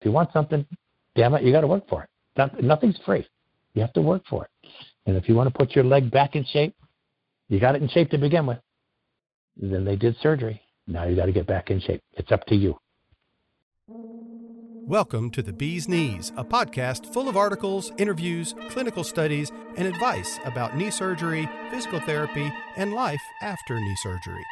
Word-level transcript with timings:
If 0.00 0.06
you 0.06 0.12
want 0.12 0.32
something, 0.32 0.66
damn 1.14 1.34
it, 1.34 1.42
you 1.42 1.52
got 1.52 1.60
to 1.60 1.66
work 1.66 1.86
for 1.86 2.04
it. 2.04 2.08
Not, 2.34 2.62
nothing's 2.62 2.98
free. 3.04 3.26
You 3.74 3.82
have 3.82 3.92
to 3.92 4.00
work 4.00 4.22
for 4.30 4.44
it. 4.44 4.50
And 5.04 5.14
if 5.14 5.28
you 5.28 5.34
want 5.34 5.52
to 5.52 5.58
put 5.58 5.76
your 5.76 5.84
leg 5.84 6.10
back 6.10 6.36
in 6.36 6.44
shape, 6.46 6.74
you 7.48 7.60
got 7.60 7.74
it 7.74 7.82
in 7.82 7.88
shape 7.88 8.10
to 8.10 8.18
begin 8.18 8.46
with. 8.46 8.58
Then 9.58 9.84
they 9.84 9.96
did 9.96 10.16
surgery. 10.22 10.62
Now 10.86 11.04
you 11.04 11.16
got 11.16 11.26
to 11.26 11.32
get 11.32 11.46
back 11.46 11.70
in 11.70 11.80
shape. 11.80 12.00
It's 12.14 12.32
up 12.32 12.46
to 12.46 12.54
you. 12.54 12.78
Welcome 14.86 15.30
to 15.32 15.42
The 15.42 15.52
Bee's 15.52 15.86
Knees, 15.86 16.32
a 16.34 16.44
podcast 16.44 17.12
full 17.12 17.28
of 17.28 17.36
articles, 17.36 17.92
interviews, 17.98 18.54
clinical 18.70 19.04
studies, 19.04 19.52
and 19.76 19.86
advice 19.86 20.38
about 20.46 20.78
knee 20.78 20.90
surgery, 20.90 21.46
physical 21.70 22.00
therapy, 22.00 22.50
and 22.76 22.94
life 22.94 23.20
after 23.42 23.78
knee 23.78 23.96
surgery. 24.02 24.44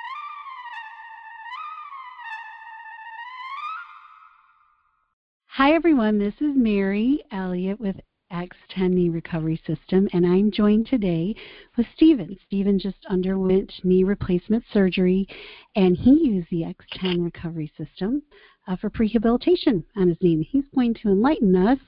Hi, 5.59 5.73
everyone. 5.73 6.21
This 6.21 6.35
is 6.41 6.53
Mary 6.55 7.21
Elliott 7.33 7.81
with 7.81 7.97
X10 8.33 8.93
Knee 8.93 9.09
Recovery 9.09 9.61
System, 9.67 10.09
and 10.13 10.25
I'm 10.25 10.53
joined 10.53 10.87
today 10.87 11.35
with 11.77 11.85
Stephen. 11.97 12.39
Stephen 12.47 12.79
just 12.79 13.05
underwent 13.11 13.73
knee 13.83 14.05
replacement 14.05 14.63
surgery, 14.73 15.27
and 15.75 15.97
he 15.97 16.13
used 16.29 16.47
the 16.53 16.63
X10 16.63 17.25
Recovery 17.25 17.73
System 17.77 18.23
uh, 18.69 18.77
for 18.77 18.89
prehabilitation 18.89 19.83
on 19.97 20.07
his 20.07 20.17
knee. 20.23 20.49
He's 20.49 20.63
going 20.77 20.95
to 21.03 21.09
enlighten 21.09 21.57
us 21.57 21.81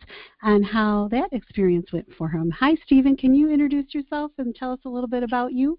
on 0.43 0.65
how 0.65 1.07
that 1.13 1.33
experience 1.33 1.93
went 1.93 2.13
for 2.19 2.29
him. 2.29 2.51
Hi, 2.51 2.75
Stephen. 2.85 3.17
Can 3.17 3.35
you 3.35 3.51
introduce 3.53 3.95
yourself 3.95 4.33
and 4.39 4.53
tell 4.53 4.73
us 4.73 4.81
a 4.85 4.89
little 4.89 5.09
bit 5.09 5.23
about 5.23 5.53
you? 5.53 5.79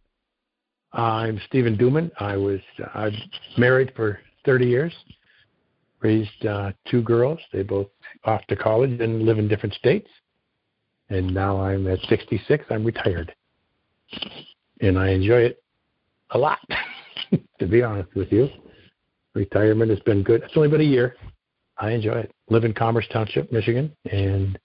I'm 0.94 1.42
Stephen 1.46 1.78
Duman. 1.78 2.10
I 2.22 2.38
was 2.38 2.62
uh, 2.94 3.10
married 3.58 3.92
for 3.98 4.22
30 4.46 4.66
years 4.66 4.94
raised 6.02 6.46
uh, 6.46 6.72
two 6.90 7.02
girls. 7.02 7.40
They 7.54 7.64
both 7.64 7.88
off 8.26 8.46
to 8.48 8.56
college 8.56 9.00
and 9.00 9.24
live 9.24 9.40
in 9.40 9.48
different 9.48 9.76
states. 9.76 10.10
And 11.10 11.34
now 11.34 11.62
I'm 11.62 11.88
at 11.88 12.00
66. 12.08 12.66
I'm 12.70 12.86
retired, 12.86 13.36
and 14.80 14.98
I 14.98 15.10
enjoy 15.10 15.42
it 15.42 15.64
a 16.32 16.38
lot. 16.38 16.60
to 17.60 17.68
be 17.68 17.84
honest 17.84 18.16
with 18.16 18.32
you, 18.32 18.48
retirement 19.34 19.90
has 19.90 20.00
been 20.02 20.24
good. 20.24 20.42
It's 20.44 20.54
only 20.56 20.70
been 20.70 20.82
a 20.82 20.86
year. 20.86 21.18
I 21.78 21.92
enjoy 21.92 22.14
it. 22.14 22.32
Live 22.50 22.64
in 22.64 22.74
Commerce 22.74 23.08
Township, 23.12 23.52
Michigan, 23.52 23.94
and 24.10 24.58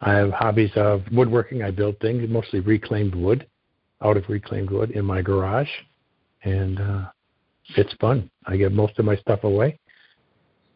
I 0.00 0.14
have 0.14 0.30
hobbies 0.30 0.72
of 0.74 1.02
woodworking. 1.12 1.62
I 1.62 1.70
build 1.70 2.00
things, 2.00 2.28
mostly 2.28 2.58
reclaimed 2.58 3.14
wood, 3.14 3.46
out 4.02 4.16
of 4.16 4.28
reclaimed 4.28 4.70
wood, 4.70 4.90
in 4.92 5.04
my 5.04 5.22
garage, 5.22 5.70
and 6.42 6.80
uh, 6.80 7.04
it's 7.76 7.92
fun. 8.00 8.28
I 8.46 8.56
give 8.56 8.72
most 8.72 8.98
of 8.98 9.04
my 9.04 9.16
stuff 9.16 9.44
away 9.44 9.78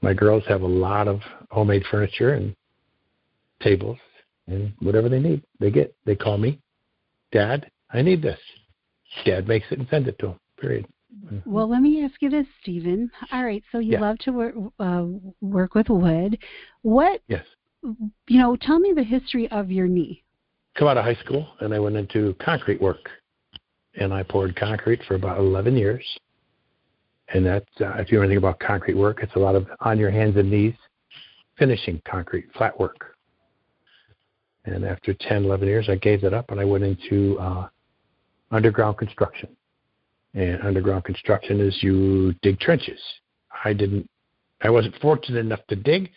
my 0.03 0.12
girls 0.12 0.42
have 0.48 0.62
a 0.62 0.67
lot 0.67 1.08
of 1.08 1.20
homemade 1.50 1.84
furniture 1.91 2.34
and 2.34 2.55
tables 3.61 3.98
and 4.47 4.72
whatever 4.81 5.09
they 5.09 5.20
need, 5.20 5.42
they 5.61 5.70
get. 5.70 5.94
They 6.05 6.17
call 6.17 6.36
me, 6.36 6.61
Dad, 7.31 7.70
I 7.92 8.03
need 8.03 8.20
this. 8.20 8.39
Dad 9.25 9.47
makes 9.47 9.67
it 9.70 9.78
and 9.78 9.89
sends 9.89 10.09
it 10.09 10.19
to 10.19 10.27
them. 10.28 10.41
Period. 10.59 10.86
Well, 11.44 11.69
let 11.69 11.83
me 11.83 12.05
ask 12.05 12.20
you 12.20 12.31
this, 12.31 12.47
Stephen. 12.62 13.11
All 13.31 13.44
right, 13.44 13.62
so 13.70 13.78
you 13.78 13.92
yeah. 13.92 14.00
love 14.00 14.19
to 14.20 14.33
work 14.33 14.55
uh, 14.78 15.05
work 15.41 15.75
with 15.75 15.89
wood. 15.89 16.39
What? 16.83 17.20
Yes. 17.28 17.44
You 17.83 18.39
know, 18.39 18.56
tell 18.56 18.78
me 18.78 18.92
the 18.94 19.03
history 19.03 19.50
of 19.50 19.70
your 19.70 19.87
knee. 19.87 20.25
Come 20.77 20.89
out 20.89 20.97
of 20.97 21.05
high 21.05 21.20
school, 21.22 21.47
and 21.61 21.75
I 21.75 21.78
went 21.78 21.97
into 21.97 22.34
concrete 22.42 22.81
work, 22.81 23.11
and 23.97 24.12
I 24.12 24.22
poured 24.22 24.56
concrete 24.56 25.00
for 25.06 25.14
about 25.16 25.39
11 25.39 25.77
years 25.77 26.05
and 27.33 27.47
that 27.47 27.64
uh, 27.80 27.94
if 27.94 28.11
you 28.11 28.19
know 28.19 28.22
anything 28.22 28.38
about 28.38 28.58
concrete 28.61 28.97
work, 28.97 29.20
it's 29.22 29.34
a 29.36 29.38
lot 29.38 29.55
of 29.55 29.66
on 29.80 29.98
your 29.98 30.11
hands 30.11 30.36
and 30.36 30.50
knees 30.50 30.75
finishing 31.58 32.00
concrete, 32.08 32.47
flat 32.56 32.78
work. 32.78 33.16
And 34.64 34.84
after 34.84 35.14
10, 35.14 35.44
11 35.44 35.66
years, 35.66 35.88
I 35.88 35.97
gave 35.97 36.20
that 36.22 36.34
up 36.34 36.50
and 36.50 36.60
I 36.60 36.64
went 36.64 36.84
into 36.84 37.38
uh, 37.38 37.69
underground 38.50 38.98
construction. 38.98 39.48
And 40.34 40.62
underground 40.62 41.04
construction 41.04 41.60
is 41.60 41.82
you 41.82 42.34
dig 42.42 42.59
trenches. 42.60 43.00
I 43.65 43.72
didn't, 43.72 44.09
I 44.62 44.71
wasn't 44.71 44.94
fortunate 45.00 45.41
enough 45.41 45.66
to 45.69 45.76
dig. 45.76 46.10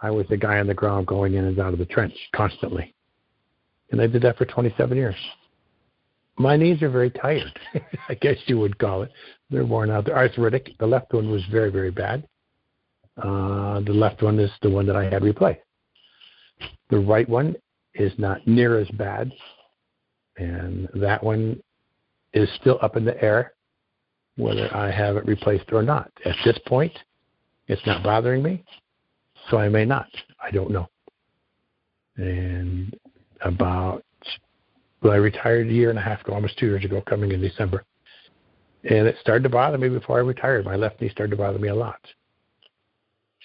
I 0.00 0.10
was 0.10 0.26
the 0.28 0.36
guy 0.36 0.58
on 0.58 0.66
the 0.66 0.74
ground 0.74 1.06
going 1.06 1.34
in 1.34 1.44
and 1.44 1.58
out 1.58 1.72
of 1.72 1.78
the 1.78 1.86
trench 1.86 2.14
constantly. 2.34 2.94
And 3.92 4.00
I 4.00 4.06
did 4.06 4.22
that 4.22 4.36
for 4.36 4.44
27 4.44 4.96
years. 4.96 5.16
My 6.38 6.56
knees 6.56 6.82
are 6.82 6.90
very 6.90 7.10
tired, 7.10 7.58
I 8.08 8.14
guess 8.14 8.36
you 8.46 8.58
would 8.58 8.78
call 8.78 9.02
it. 9.02 9.10
They're 9.50 9.64
worn 9.64 9.90
out. 9.90 10.04
They're 10.04 10.16
arthritic. 10.16 10.70
The 10.78 10.86
left 10.86 11.12
one 11.12 11.30
was 11.30 11.42
very, 11.50 11.70
very 11.70 11.90
bad. 11.90 12.26
Uh, 13.16 13.80
the 13.80 13.94
left 13.94 14.22
one 14.22 14.38
is 14.38 14.50
the 14.60 14.68
one 14.68 14.86
that 14.86 14.96
I 14.96 15.04
had 15.04 15.22
replaced. 15.22 15.60
The 16.90 16.98
right 16.98 17.28
one 17.28 17.56
is 17.94 18.12
not 18.18 18.46
near 18.46 18.78
as 18.78 18.88
bad, 18.90 19.32
and 20.36 20.88
that 20.94 21.22
one 21.22 21.62
is 22.34 22.48
still 22.60 22.78
up 22.82 22.96
in 22.96 23.04
the 23.04 23.22
air 23.22 23.54
whether 24.36 24.74
I 24.74 24.90
have 24.90 25.16
it 25.16 25.26
replaced 25.26 25.72
or 25.72 25.82
not. 25.82 26.10
At 26.24 26.36
this 26.44 26.58
point, 26.66 26.92
it's 27.68 27.84
not 27.86 28.02
bothering 28.02 28.42
me, 28.42 28.64
so 29.50 29.56
I 29.56 29.68
may 29.68 29.84
not. 29.84 30.08
I 30.42 30.50
don't 30.50 30.70
know. 30.70 30.88
And 32.16 32.94
about, 33.40 34.04
well, 35.06 35.14
I 35.14 35.18
retired 35.18 35.68
a 35.68 35.72
year 35.72 35.90
and 35.90 35.98
a 35.98 36.02
half 36.02 36.20
ago, 36.22 36.34
almost 36.34 36.58
two 36.58 36.66
years 36.66 36.84
ago, 36.84 37.00
coming 37.00 37.30
in 37.30 37.40
December. 37.40 37.84
And 38.82 39.06
it 39.06 39.16
started 39.20 39.44
to 39.44 39.48
bother 39.48 39.78
me 39.78 39.88
before 39.88 40.18
I 40.18 40.22
retired. 40.22 40.64
My 40.64 40.74
left 40.74 41.00
knee 41.00 41.08
started 41.08 41.30
to 41.30 41.36
bother 41.36 41.60
me 41.60 41.68
a 41.68 41.74
lot. 41.74 42.00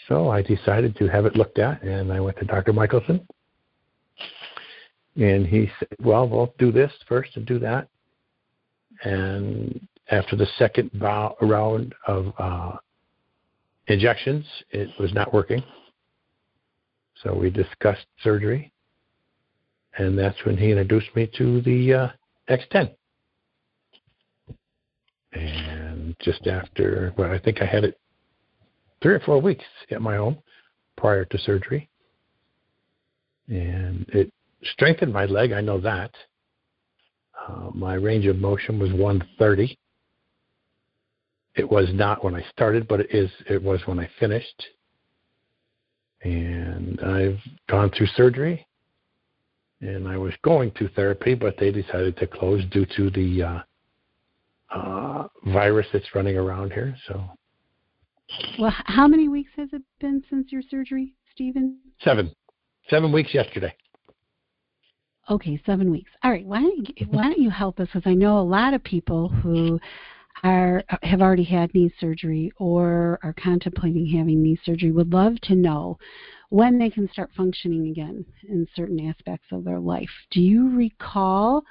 So 0.07 0.29
I 0.29 0.41
decided 0.41 0.95
to 0.97 1.07
have 1.07 1.27
it 1.27 1.35
looked 1.35 1.59
at, 1.59 1.83
and 1.83 2.11
I 2.11 2.19
went 2.19 2.38
to 2.39 2.45
Dr. 2.45 2.73
Michelson. 2.73 3.27
And 5.16 5.45
he 5.45 5.69
said, 5.77 5.89
Well, 6.03 6.27
we'll 6.27 6.53
do 6.57 6.71
this 6.71 6.91
first 7.07 7.35
and 7.35 7.45
do 7.45 7.59
that. 7.59 7.88
And 9.03 9.88
after 10.09 10.35
the 10.35 10.47
second 10.57 10.89
bow, 11.00 11.35
round 11.41 11.94
of 12.07 12.33
uh, 12.39 12.71
injections, 13.85 14.45
it 14.71 14.89
was 15.00 15.13
not 15.13 15.31
working. 15.31 15.63
So 17.23 17.35
we 17.35 17.51
discussed 17.51 18.07
surgery. 18.23 18.70
And 19.97 20.18
that's 20.18 20.38
when 20.46 20.57
he 20.57 20.72
introduced 20.72 21.16
me 21.16 21.29
to 21.38 21.62
the 21.62 21.94
uh, 21.94 22.07
X10 22.50 22.91
and 25.34 26.16
just 26.19 26.47
after, 26.47 27.13
well, 27.18 27.31
I 27.31 27.40
think 27.40 27.62
I 27.62 27.66
had 27.66 27.84
it 27.84 28.00
three 29.01 29.13
or 29.13 29.19
four 29.22 29.40
weeks 29.40 29.63
at 29.90 30.01
my 30.01 30.18
home 30.18 30.38
prior 30.97 31.25
to 31.25 31.38
surgery, 31.40 31.90
and 33.47 34.06
it 34.09 34.31
strengthened 34.63 35.13
my 35.13 35.25
leg. 35.25 35.51
I 35.51 35.62
know 35.62 35.80
that. 35.81 36.12
Uh, 37.47 37.69
my 37.74 37.96
range 37.96 38.25
of 38.28 38.38
motion 38.38 38.78
was 38.78 38.91
130. 38.91 39.78
It 41.56 41.69
was 41.69 41.90
not 41.91 42.24
when 42.24 42.35
I 42.35 42.46
started, 42.51 42.88
but 42.88 43.00
it 43.00 43.07
is. 43.12 43.31
It 43.50 43.62
was 43.62 43.81
when 43.85 44.00
I 44.00 44.09
finished. 44.19 44.63
And 46.24 47.00
I've 47.01 47.40
gone 47.68 47.90
through 47.90 48.07
surgery, 48.16 48.66
and 49.81 50.08
I 50.08 50.18
was 50.18 50.34
going 50.44 50.72
to 50.74 50.88
therapy, 50.90 51.34
but 51.34 51.56
they 51.58 51.72
decided 51.72 52.18
to 52.18 52.28
close 52.28 52.64
due 52.72 52.86
to 52.97 53.09
the 53.09 53.44
uh, 53.44 53.59
uh, 54.74 55.28
virus 55.46 55.88
that's 55.92 56.16
running 56.16 56.38
around 56.38 56.72
here. 56.72 56.96
So. 57.08 57.24
Well, 58.59 58.74
how 58.86 59.08
many 59.08 59.28
weeks 59.28 59.52
has 59.58 59.69
it 59.74 59.81
been 60.00 60.24
since 60.30 60.52
your 60.52 60.62
surgery, 60.69 61.14
Stephen? 61.34 61.80
Seven. 62.02 62.31
Seven 62.90 63.12
weeks 63.12 63.34
yesterday. 63.34 63.75
Okay, 65.30 65.62
seven 65.66 65.92
weeks. 65.92 66.12
All 66.24 66.31
right. 66.31 66.46
Why 66.46 66.62
don't 66.62 67.00
you, 67.00 67.08
why 67.08 67.24
don't 67.24 67.40
you 67.40 67.50
help 67.50 67.80
us? 67.80 67.88
Because 67.94 68.09
I 68.09 68.13
know 68.13 68.40
a 68.40 68.42
lot 68.42 68.74
of 68.74 68.84
people 68.84 69.30
who 69.30 69.80
are 70.44 70.84
have 71.03 71.22
already 71.22 71.44
had 71.44 71.74
knee 71.74 71.94
surgery 72.00 72.52
or 72.58 73.19
are 73.24 73.34
contemplating 73.34 74.08
having 74.08 74.42
knee 74.42 74.59
surgery 74.66 74.92
would 74.92 75.13
love 75.13 75.40
to 75.42 75.56
know 75.56 75.98
when 76.51 76.78
they 76.78 76.89
can 76.89 77.09
start 77.12 77.31
functioning 77.35 77.88
again 77.88 78.24
in 78.48 78.68
certain 78.75 79.09
aspects 79.09 79.48
of 79.51 79.63
their 79.63 79.80
life. 79.80 80.09
Do 80.30 80.39
you 80.42 80.69
recall, 80.75 81.63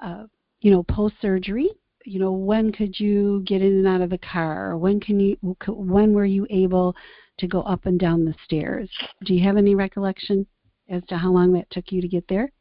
uh, 0.00 0.24
you 0.60 0.70
know, 0.70 0.82
post 0.82 1.14
surgery 1.22 1.70
you 2.06 2.20
know 2.20 2.32
when 2.32 2.72
could 2.72 2.98
you 2.98 3.42
get 3.44 3.60
in 3.60 3.78
and 3.78 3.86
out 3.86 4.00
of 4.00 4.10
the 4.10 4.18
car? 4.18 4.78
When 4.78 5.00
can 5.00 5.18
you 5.18 5.36
when 5.68 6.14
were 6.14 6.24
you 6.24 6.46
able 6.50 6.94
to 7.38 7.46
go 7.46 7.62
up 7.62 7.86
and 7.86 7.98
down 7.98 8.24
the 8.24 8.34
stairs? 8.44 8.88
Do 9.24 9.34
you 9.34 9.42
have 9.44 9.56
any 9.56 9.74
recollection 9.74 10.46
as 10.88 11.02
to 11.08 11.16
how 11.16 11.32
long 11.32 11.52
that 11.54 11.68
took 11.70 11.90
you 11.90 12.00
to 12.00 12.08
get 12.08 12.26
there? 12.28 12.52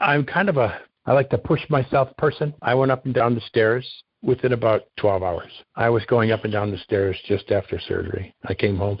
I'm 0.00 0.24
kind 0.24 0.48
of 0.48 0.56
a 0.56 0.80
i 1.04 1.12
like 1.12 1.30
to 1.30 1.38
push 1.38 1.60
myself 1.68 2.16
person. 2.16 2.54
I 2.62 2.74
went 2.74 2.92
up 2.92 3.04
and 3.04 3.14
down 3.14 3.34
the 3.34 3.40
stairs 3.42 3.86
within 4.22 4.52
about 4.52 4.82
12 4.98 5.22
hours. 5.22 5.50
I 5.76 5.90
was 5.90 6.04
going 6.06 6.30
up 6.30 6.44
and 6.44 6.52
down 6.52 6.70
the 6.70 6.78
stairs 6.78 7.16
just 7.26 7.50
after 7.50 7.78
surgery. 7.78 8.34
I 8.44 8.54
came 8.54 8.76
home. 8.76 8.98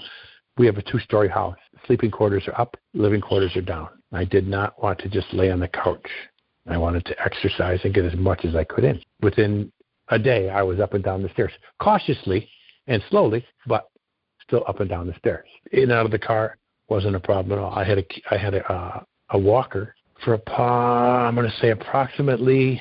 We 0.58 0.66
have 0.66 0.76
a 0.76 0.82
two 0.82 0.98
story 0.98 1.28
house 1.28 1.56
sleeping 1.86 2.10
quarters 2.10 2.44
are 2.46 2.60
up 2.60 2.76
living 2.94 3.20
quarters 3.20 3.54
are 3.56 3.62
down 3.62 3.88
i 4.12 4.24
did 4.24 4.46
not 4.46 4.80
want 4.82 4.98
to 4.98 5.08
just 5.08 5.32
lay 5.32 5.50
on 5.50 5.60
the 5.60 5.68
couch 5.68 6.08
I 6.68 6.78
wanted 6.78 7.04
to 7.06 7.20
exercise 7.20 7.80
and 7.84 7.94
get 7.94 8.04
as 8.04 8.14
much 8.14 8.44
as 8.44 8.54
I 8.54 8.64
could 8.64 8.84
in. 8.84 9.00
Within 9.20 9.72
a 10.08 10.18
day, 10.18 10.48
I 10.48 10.62
was 10.62 10.80
up 10.80 10.94
and 10.94 11.02
down 11.02 11.22
the 11.22 11.28
stairs, 11.30 11.52
cautiously 11.80 12.48
and 12.86 13.02
slowly, 13.10 13.44
but 13.66 13.88
still 14.46 14.64
up 14.68 14.80
and 14.80 14.88
down 14.88 15.06
the 15.06 15.14
stairs. 15.18 15.48
In 15.72 15.84
and 15.84 15.92
out 15.92 16.04
of 16.04 16.12
the 16.12 16.18
car, 16.18 16.56
wasn't 16.88 17.16
a 17.16 17.20
problem 17.20 17.58
at 17.58 17.62
all. 17.62 17.72
I 17.72 17.84
had 17.84 17.98
a 17.98 18.04
I 18.30 18.36
had 18.36 18.54
a 18.54 18.72
uh, 18.72 19.02
a 19.30 19.38
walker 19.38 19.94
for 20.22 20.34
a, 20.34 20.52
I'm 20.62 21.34
going 21.34 21.50
to 21.50 21.56
say 21.56 21.70
approximately 21.70 22.80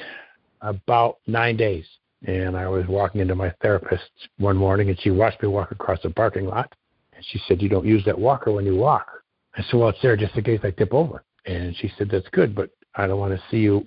about 0.61 1.17
nine 1.25 1.57
days. 1.57 1.85
And 2.27 2.55
I 2.55 2.67
was 2.67 2.85
walking 2.87 3.19
into 3.21 3.33
my 3.33 3.51
therapist 3.61 4.03
one 4.37 4.55
morning, 4.55 4.89
and 4.89 4.99
she 5.01 5.09
watched 5.09 5.41
me 5.41 5.47
walk 5.47 5.71
across 5.71 5.99
the 6.03 6.11
parking 6.11 6.45
lot. 6.45 6.71
And 7.21 7.27
she 7.27 7.39
said, 7.47 7.61
"You 7.61 7.69
don't 7.69 7.85
use 7.85 8.03
that 8.05 8.17
walker 8.17 8.51
when 8.51 8.65
you 8.65 8.75
walk." 8.75 9.07
I 9.55 9.61
said, 9.61 9.79
"Well, 9.79 9.89
it's 9.89 10.01
there 10.01 10.17
just 10.17 10.35
in 10.35 10.43
case 10.43 10.61
I 10.63 10.71
tip 10.71 10.91
over." 10.91 11.23
And 11.45 11.75
she 11.75 11.87
said, 11.95 12.09
"That's 12.09 12.27
good, 12.29 12.55
but 12.55 12.71
I 12.95 13.05
don't 13.05 13.19
want 13.19 13.35
to 13.37 13.47
see 13.51 13.59
you 13.59 13.85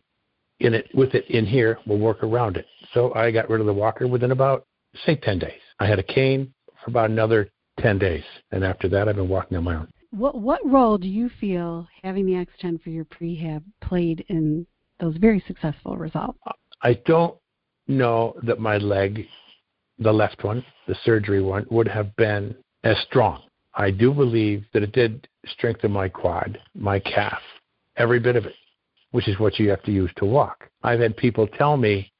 in 0.60 0.72
it 0.72 0.88
with 0.94 1.16
it 1.16 1.28
in 1.28 1.44
here. 1.44 1.78
We'll 1.84 1.98
work 1.98 2.22
around 2.22 2.56
it." 2.56 2.66
So 2.92 3.12
I 3.14 3.32
got 3.32 3.50
rid 3.50 3.60
of 3.60 3.66
the 3.66 3.72
walker 3.72 4.06
within 4.06 4.30
about 4.30 4.66
say 5.04 5.16
ten 5.16 5.40
days. 5.40 5.60
I 5.80 5.86
had 5.86 5.98
a 5.98 6.04
cane 6.04 6.54
for 6.84 6.90
about 6.90 7.10
another 7.10 7.48
ten 7.80 7.98
days, 7.98 8.22
and 8.52 8.62
after 8.62 8.88
that, 8.90 9.08
I've 9.08 9.16
been 9.16 9.28
walking 9.28 9.56
on 9.56 9.64
my 9.64 9.74
own. 9.74 9.88
What 10.12 10.40
what 10.40 10.64
role 10.64 10.96
do 10.96 11.08
you 11.08 11.28
feel 11.28 11.88
having 12.04 12.26
the 12.26 12.34
X10 12.34 12.80
for 12.82 12.90
your 12.90 13.04
prehab 13.04 13.64
played 13.80 14.24
in 14.28 14.64
those 15.00 15.16
very 15.16 15.40
successful 15.48 15.96
results? 15.96 16.38
I 16.82 16.94
don't 17.04 17.36
know 17.88 18.36
that 18.44 18.60
my 18.60 18.78
leg, 18.78 19.26
the 19.98 20.12
left 20.12 20.44
one, 20.44 20.64
the 20.86 20.94
surgery 21.04 21.42
one, 21.42 21.66
would 21.68 21.88
have 21.88 22.14
been 22.14 22.54
as 22.84 22.96
strong. 23.08 23.42
I 23.74 23.90
do 23.90 24.12
believe 24.12 24.64
that 24.72 24.84
it 24.84 24.92
did 24.92 25.26
strengthen 25.46 25.90
my 25.90 26.08
quad, 26.08 26.60
my 26.74 27.00
calf, 27.00 27.40
every 27.96 28.20
bit 28.20 28.36
of 28.36 28.46
it, 28.46 28.54
which 29.10 29.26
is 29.26 29.38
what 29.38 29.58
you 29.58 29.68
have 29.70 29.82
to 29.82 29.92
use 29.92 30.10
to 30.16 30.24
walk. 30.24 30.68
I've 30.82 31.00
had 31.00 31.16
people 31.16 31.48
tell 31.48 31.76
me 31.76 32.12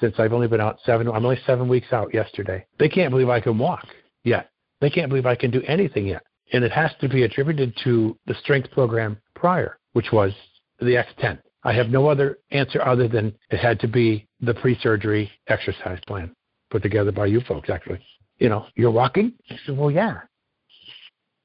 since 0.00 0.14
I've 0.18 0.32
only 0.32 0.48
been 0.48 0.60
out 0.60 0.78
seven, 0.84 1.08
I'm 1.08 1.24
only 1.24 1.38
seven 1.46 1.68
weeks 1.68 1.92
out 1.92 2.12
yesterday. 2.12 2.66
They 2.78 2.88
can't 2.88 3.10
believe 3.10 3.28
I 3.28 3.40
can 3.40 3.56
walk 3.58 3.86
yet. 4.24 4.50
They 4.80 4.90
can't 4.90 5.08
believe 5.08 5.26
I 5.26 5.36
can 5.36 5.50
do 5.50 5.62
anything 5.62 6.06
yet. 6.06 6.22
And 6.52 6.64
it 6.64 6.72
has 6.72 6.90
to 7.00 7.08
be 7.08 7.22
attributed 7.22 7.74
to 7.84 8.16
the 8.26 8.34
strength 8.34 8.70
program 8.72 9.18
prior, 9.34 9.78
which 9.92 10.12
was 10.12 10.32
the 10.80 11.02
X10. 11.02 11.38
I 11.64 11.72
have 11.72 11.88
no 11.88 12.08
other 12.08 12.38
answer 12.50 12.82
other 12.82 13.08
than 13.08 13.34
it 13.50 13.58
had 13.58 13.80
to 13.80 13.88
be 13.88 14.26
the 14.40 14.54
pre-surgery 14.54 15.30
exercise 15.48 15.98
plan 16.06 16.34
put 16.70 16.82
together 16.82 17.12
by 17.12 17.26
you 17.26 17.40
folks, 17.40 17.70
actually. 17.70 18.00
You 18.38 18.48
know, 18.48 18.66
you're 18.74 18.90
walking? 18.90 19.32
I 19.50 19.56
said, 19.64 19.76
well, 19.76 19.90
yeah. 19.90 20.20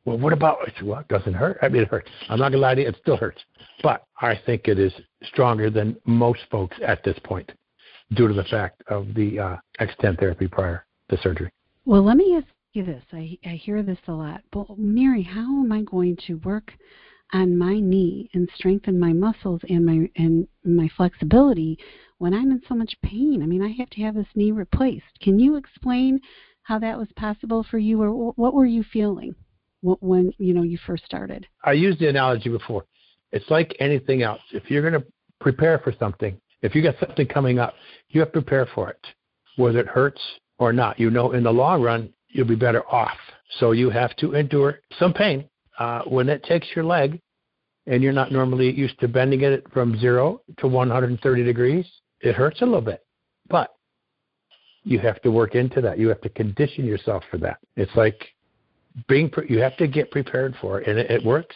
Well, 0.03 0.17
what 0.17 0.33
about, 0.33 0.57
I 0.61 0.73
said, 0.77 0.87
well, 0.87 0.99
it 0.99 1.07
doesn't 1.07 1.33
hurt. 1.33 1.57
I 1.61 1.69
mean, 1.69 1.83
it 1.83 1.87
hurts. 1.87 2.09
I'm 2.29 2.39
not 2.39 2.49
going 2.49 2.53
to 2.53 2.57
lie 2.59 2.75
to 2.75 2.81
you, 2.81 2.87
it 2.87 2.97
still 3.01 3.17
hurts. 3.17 3.41
But 3.83 4.03
I 4.19 4.39
think 4.45 4.67
it 4.67 4.79
is 4.79 4.91
stronger 5.23 5.69
than 5.69 5.95
most 6.05 6.41
folks 6.49 6.75
at 6.85 7.03
this 7.03 7.17
point 7.23 7.51
due 8.13 8.27
to 8.27 8.33
the 8.33 8.43
fact 8.45 8.81
of 8.87 9.13
the 9.13 9.39
uh, 9.39 9.57
X10 9.79 10.19
therapy 10.19 10.47
prior 10.47 10.85
to 11.09 11.17
surgery. 11.21 11.51
Well, 11.85 12.03
let 12.03 12.17
me 12.17 12.35
ask 12.35 12.47
you 12.73 12.83
this. 12.83 13.03
I, 13.13 13.37
I 13.45 13.49
hear 13.49 13.83
this 13.83 13.99
a 14.07 14.11
lot. 14.11 14.41
But, 14.51 14.77
Mary, 14.77 15.23
how 15.23 15.63
am 15.63 15.71
I 15.71 15.83
going 15.83 16.17
to 16.27 16.35
work 16.35 16.73
on 17.33 17.57
my 17.57 17.79
knee 17.79 18.29
and 18.33 18.49
strengthen 18.55 18.99
my 18.99 19.13
muscles 19.13 19.61
and 19.69 19.85
my 19.85 20.09
and 20.17 20.47
my 20.65 20.89
flexibility 20.97 21.77
when 22.17 22.33
I'm 22.33 22.51
in 22.51 22.61
so 22.67 22.75
much 22.75 22.93
pain. 23.03 23.41
I 23.41 23.45
mean, 23.45 23.63
I 23.63 23.69
have 23.79 23.89
to 23.91 24.01
have 24.01 24.15
this 24.15 24.27
knee 24.35 24.51
replaced. 24.51 25.19
Can 25.21 25.39
you 25.39 25.55
explain 25.55 26.19
how 26.63 26.79
that 26.79 26.97
was 26.97 27.07
possible 27.15 27.65
for 27.69 27.77
you, 27.77 28.01
or 28.01 28.33
what 28.33 28.53
were 28.53 28.65
you 28.65 28.83
feeling 28.83 29.35
when 29.81 30.31
you 30.37 30.53
know 30.53 30.63
you 30.63 30.77
first 30.85 31.05
started? 31.05 31.47
I 31.63 31.73
used 31.73 31.99
the 31.99 32.09
analogy 32.09 32.49
before. 32.49 32.85
It's 33.31 33.49
like 33.49 33.75
anything 33.79 34.21
else. 34.21 34.41
If 34.51 34.69
you're 34.69 34.87
going 34.87 35.01
to 35.01 35.07
prepare 35.39 35.79
for 35.79 35.93
something, 35.97 36.39
if 36.61 36.75
you 36.75 36.83
got 36.83 36.95
something 36.99 37.27
coming 37.27 37.59
up, 37.59 37.73
you 38.09 38.19
have 38.19 38.31
to 38.33 38.41
prepare 38.41 38.67
for 38.75 38.89
it, 38.89 38.99
whether 39.55 39.79
it 39.79 39.87
hurts 39.87 40.21
or 40.59 40.71
not. 40.73 40.99
You 40.99 41.09
know, 41.09 41.31
in 41.31 41.43
the 41.43 41.51
long 41.51 41.81
run, 41.81 42.13
you'll 42.29 42.47
be 42.47 42.55
better 42.55 42.87
off. 42.87 43.17
So 43.59 43.71
you 43.71 43.89
have 43.89 44.15
to 44.17 44.33
endure 44.33 44.79
some 44.99 45.13
pain 45.13 45.49
uh, 45.79 46.03
when 46.03 46.29
it 46.29 46.43
takes 46.43 46.67
your 46.75 46.85
leg 46.85 47.19
and 47.87 48.03
you're 48.03 48.13
not 48.13 48.31
normally 48.31 48.71
used 48.71 48.99
to 48.99 49.07
bending 49.07 49.41
it 49.41 49.65
from 49.73 49.99
zero 49.99 50.41
to 50.59 50.67
130 50.67 51.43
degrees, 51.43 51.85
it 52.21 52.35
hurts 52.35 52.61
a 52.61 52.65
little 52.65 52.81
bit. 52.81 53.01
But 53.49 53.71
you 54.83 54.99
have 54.99 55.21
to 55.21 55.31
work 55.31 55.55
into 55.55 55.81
that. 55.81 55.99
You 55.99 56.07
have 56.09 56.21
to 56.21 56.29
condition 56.29 56.85
yourself 56.85 57.23
for 57.29 57.37
that. 57.39 57.57
It's 57.75 57.95
like 57.95 58.19
being, 59.07 59.29
pre- 59.29 59.47
you 59.49 59.59
have 59.59 59.77
to 59.77 59.87
get 59.87 60.11
prepared 60.11 60.55
for 60.59 60.81
it, 60.81 60.87
and 60.87 60.97
it, 60.97 61.09
it 61.11 61.25
works. 61.25 61.55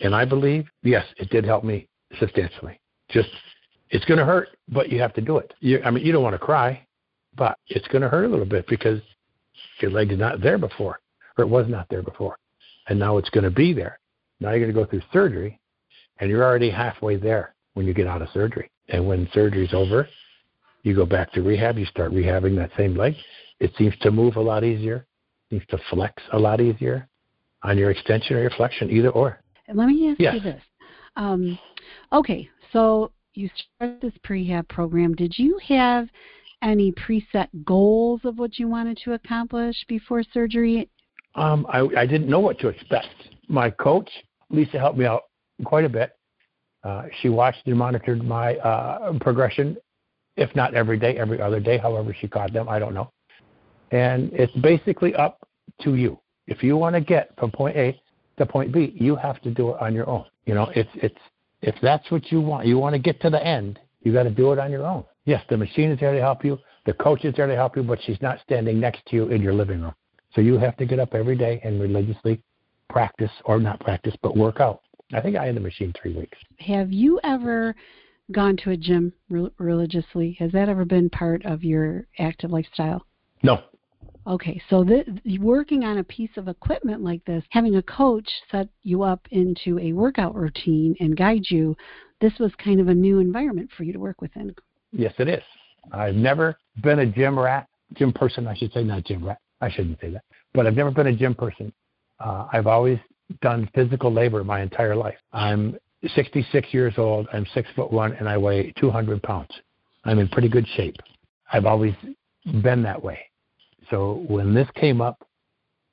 And 0.00 0.14
I 0.14 0.24
believe, 0.24 0.66
yes, 0.82 1.04
it 1.18 1.30
did 1.30 1.44
help 1.44 1.64
me 1.64 1.88
substantially. 2.18 2.80
Just, 3.10 3.28
it's 3.90 4.04
going 4.04 4.18
to 4.18 4.24
hurt, 4.24 4.48
but 4.68 4.88
you 4.88 5.00
have 5.00 5.12
to 5.14 5.20
do 5.20 5.38
it. 5.38 5.52
You, 5.60 5.82
I 5.84 5.90
mean, 5.90 6.04
you 6.04 6.12
don't 6.12 6.22
want 6.22 6.34
to 6.34 6.38
cry, 6.38 6.86
but 7.36 7.58
it's 7.68 7.86
going 7.88 8.02
to 8.02 8.08
hurt 8.08 8.24
a 8.24 8.28
little 8.28 8.46
bit 8.46 8.66
because 8.66 9.00
your 9.80 9.90
leg 9.90 10.12
is 10.12 10.18
not 10.18 10.40
there 10.40 10.58
before, 10.58 11.00
or 11.36 11.44
it 11.44 11.48
was 11.48 11.66
not 11.68 11.86
there 11.90 12.02
before 12.02 12.36
and 12.90 12.98
now 12.98 13.16
it's 13.16 13.30
going 13.30 13.44
to 13.44 13.50
be 13.50 13.72
there. 13.72 13.98
Now 14.40 14.50
you're 14.50 14.60
going 14.60 14.74
to 14.74 14.78
go 14.78 14.84
through 14.84 15.02
surgery, 15.12 15.58
and 16.18 16.28
you're 16.28 16.44
already 16.44 16.70
halfway 16.70 17.16
there 17.16 17.54
when 17.74 17.86
you 17.86 17.94
get 17.94 18.06
out 18.06 18.20
of 18.20 18.28
surgery. 18.34 18.70
And 18.88 19.06
when 19.06 19.28
surgery's 19.32 19.72
over, 19.72 20.08
you 20.82 20.94
go 20.94 21.06
back 21.06 21.32
to 21.32 21.42
rehab. 21.42 21.78
You 21.78 21.86
start 21.86 22.12
rehabbing 22.12 22.56
that 22.56 22.70
same 22.76 22.96
leg. 22.96 23.14
It 23.58 23.72
seems 23.76 23.94
to 24.00 24.10
move 24.10 24.36
a 24.36 24.40
lot 24.40 24.64
easier. 24.64 25.06
Seems 25.50 25.64
to 25.68 25.78
flex 25.90 26.22
a 26.32 26.38
lot 26.38 26.60
easier 26.60 27.08
on 27.62 27.76
your 27.76 27.90
extension 27.90 28.36
or 28.36 28.40
your 28.40 28.50
flexion, 28.50 28.90
either 28.90 29.10
or. 29.10 29.40
Let 29.72 29.86
me 29.86 30.10
ask 30.10 30.20
yes. 30.20 30.34
you 30.34 30.40
this. 30.40 30.62
Um, 31.16 31.58
okay, 32.12 32.48
so 32.72 33.12
you 33.34 33.50
started 33.76 34.00
this 34.00 34.14
prehab 34.26 34.68
program. 34.68 35.14
Did 35.14 35.38
you 35.38 35.58
have 35.66 36.08
any 36.62 36.92
preset 36.92 37.48
goals 37.64 38.20
of 38.24 38.38
what 38.38 38.58
you 38.58 38.68
wanted 38.68 38.98
to 39.04 39.12
accomplish 39.12 39.76
before 39.88 40.22
surgery? 40.32 40.88
um, 41.34 41.66
I, 41.68 41.86
I 41.96 42.06
didn't 42.06 42.28
know 42.28 42.40
what 42.40 42.58
to 42.60 42.68
expect. 42.68 43.08
My 43.48 43.70
coach, 43.70 44.10
Lisa, 44.50 44.78
helped 44.78 44.98
me 44.98 45.06
out 45.06 45.22
quite 45.64 45.84
a 45.84 45.88
bit. 45.88 46.12
Uh, 46.82 47.04
she 47.20 47.28
watched 47.28 47.66
and 47.66 47.76
monitored 47.76 48.22
my 48.24 48.56
uh, 48.56 49.12
progression, 49.20 49.76
if 50.40 50.54
not 50.56 50.74
every 50.74 50.98
day, 50.98 51.16
every 51.18 51.40
other 51.40 51.60
day, 51.60 51.78
however 51.78 52.16
she 52.18 52.26
caught 52.26 52.52
them. 52.52 52.68
I 52.68 52.78
don't 52.78 52.94
know. 52.94 53.12
And 53.92 54.30
it's 54.32 54.52
basically 54.54 55.14
up 55.14 55.46
to 55.82 55.94
you. 55.94 56.18
If 56.46 56.62
you 56.62 56.76
want 56.76 56.94
to 56.96 57.00
get 57.00 57.32
from 57.38 57.50
point 57.52 57.76
A 57.76 58.00
to 58.38 58.46
point 58.46 58.72
B, 58.72 58.92
you 58.96 59.14
have 59.16 59.40
to 59.42 59.50
do 59.50 59.70
it 59.70 59.80
on 59.80 59.94
your 59.94 60.08
own. 60.08 60.24
You 60.46 60.54
know, 60.54 60.72
it's 60.74 60.90
it's 60.94 61.18
if 61.62 61.74
that's 61.82 62.10
what 62.10 62.32
you 62.32 62.40
want, 62.40 62.66
you 62.66 62.78
want 62.78 62.94
to 62.94 62.98
get 62.98 63.20
to 63.20 63.30
the 63.30 63.44
end, 63.46 63.78
you 64.02 64.12
got 64.12 64.22
to 64.22 64.30
do 64.30 64.50
it 64.52 64.58
on 64.58 64.72
your 64.72 64.86
own. 64.86 65.04
Yes, 65.26 65.44
the 65.50 65.56
machine 65.56 65.90
is 65.90 66.00
there 66.00 66.14
to 66.14 66.20
help 66.20 66.44
you, 66.44 66.58
the 66.86 66.94
coach 66.94 67.24
is 67.24 67.34
there 67.36 67.46
to 67.46 67.54
help 67.54 67.76
you, 67.76 67.82
but 67.82 67.98
she's 68.02 68.20
not 68.22 68.38
standing 68.42 68.80
next 68.80 69.04
to 69.06 69.16
you 69.16 69.28
in 69.28 69.42
your 69.42 69.52
living 69.52 69.82
room. 69.82 69.94
So 70.34 70.40
you 70.40 70.58
have 70.58 70.76
to 70.78 70.86
get 70.86 70.98
up 70.98 71.14
every 71.14 71.36
day 71.36 71.60
and 71.62 71.80
religiously 71.80 72.42
practice, 72.88 73.30
or 73.44 73.60
not 73.60 73.78
practice, 73.80 74.14
but 74.22 74.36
work 74.36 74.60
out. 74.60 74.80
I 75.12 75.20
think 75.20 75.36
I 75.36 75.46
had 75.46 75.56
the 75.56 75.60
machine 75.60 75.92
three 76.00 76.16
weeks. 76.16 76.38
Have 76.58 76.92
you 76.92 77.20
ever 77.24 77.74
gone 78.32 78.56
to 78.58 78.70
a 78.70 78.76
gym 78.76 79.12
re- 79.28 79.50
religiously? 79.58 80.36
Has 80.38 80.52
that 80.52 80.68
ever 80.68 80.84
been 80.84 81.10
part 81.10 81.44
of 81.44 81.64
your 81.64 82.06
active 82.18 82.50
lifestyle? 82.50 83.04
No. 83.42 83.62
Okay, 84.26 84.60
so 84.68 84.84
the, 84.84 85.04
working 85.40 85.84
on 85.84 85.98
a 85.98 86.04
piece 86.04 86.30
of 86.36 86.48
equipment 86.48 87.02
like 87.02 87.24
this, 87.24 87.42
having 87.50 87.76
a 87.76 87.82
coach 87.82 88.28
set 88.50 88.68
you 88.82 89.02
up 89.02 89.26
into 89.30 89.78
a 89.78 89.92
workout 89.92 90.34
routine 90.34 90.94
and 91.00 91.16
guide 91.16 91.44
you, 91.48 91.76
this 92.20 92.32
was 92.38 92.52
kind 92.62 92.80
of 92.80 92.88
a 92.88 92.94
new 92.94 93.18
environment 93.18 93.70
for 93.76 93.84
you 93.84 93.92
to 93.92 93.98
work 93.98 94.20
within. 94.20 94.54
Yes, 94.92 95.14
it 95.18 95.28
is. 95.28 95.42
I've 95.92 96.14
never 96.14 96.58
been 96.82 97.00
a 97.00 97.06
gym 97.06 97.38
rat, 97.38 97.66
gym 97.94 98.12
person, 98.12 98.46
I 98.46 98.54
should 98.54 98.72
say, 98.72 98.84
not 98.84 99.04
gym 99.04 99.24
rat. 99.24 99.38
I 99.62 99.70
shouldn't 99.70 100.00
say 100.00 100.10
that, 100.10 100.22
but 100.54 100.66
I've 100.66 100.76
never 100.76 100.90
been 100.90 101.08
a 101.08 101.16
gym 101.16 101.34
person. 101.34 101.72
Uh, 102.18 102.46
I've 102.52 102.66
always 102.66 102.98
done 103.40 103.68
physical 103.74 104.12
labor 104.12 104.44
my 104.44 104.60
entire 104.60 104.96
life. 104.96 105.18
I'm 105.32 105.76
66 106.14 106.72
years 106.72 106.94
old. 106.96 107.28
I'm 107.32 107.46
six 107.54 107.68
foot 107.76 107.92
one, 107.92 108.12
and 108.14 108.28
I 108.28 108.38
weigh 108.38 108.72
200 108.78 109.22
pounds. 109.22 109.50
I'm 110.04 110.18
in 110.18 110.28
pretty 110.28 110.48
good 110.48 110.66
shape. 110.76 110.96
I've 111.52 111.66
always 111.66 111.94
been 112.62 112.82
that 112.82 113.02
way. 113.02 113.20
So 113.90 114.24
when 114.28 114.54
this 114.54 114.68
came 114.74 115.00
up, 115.00 115.26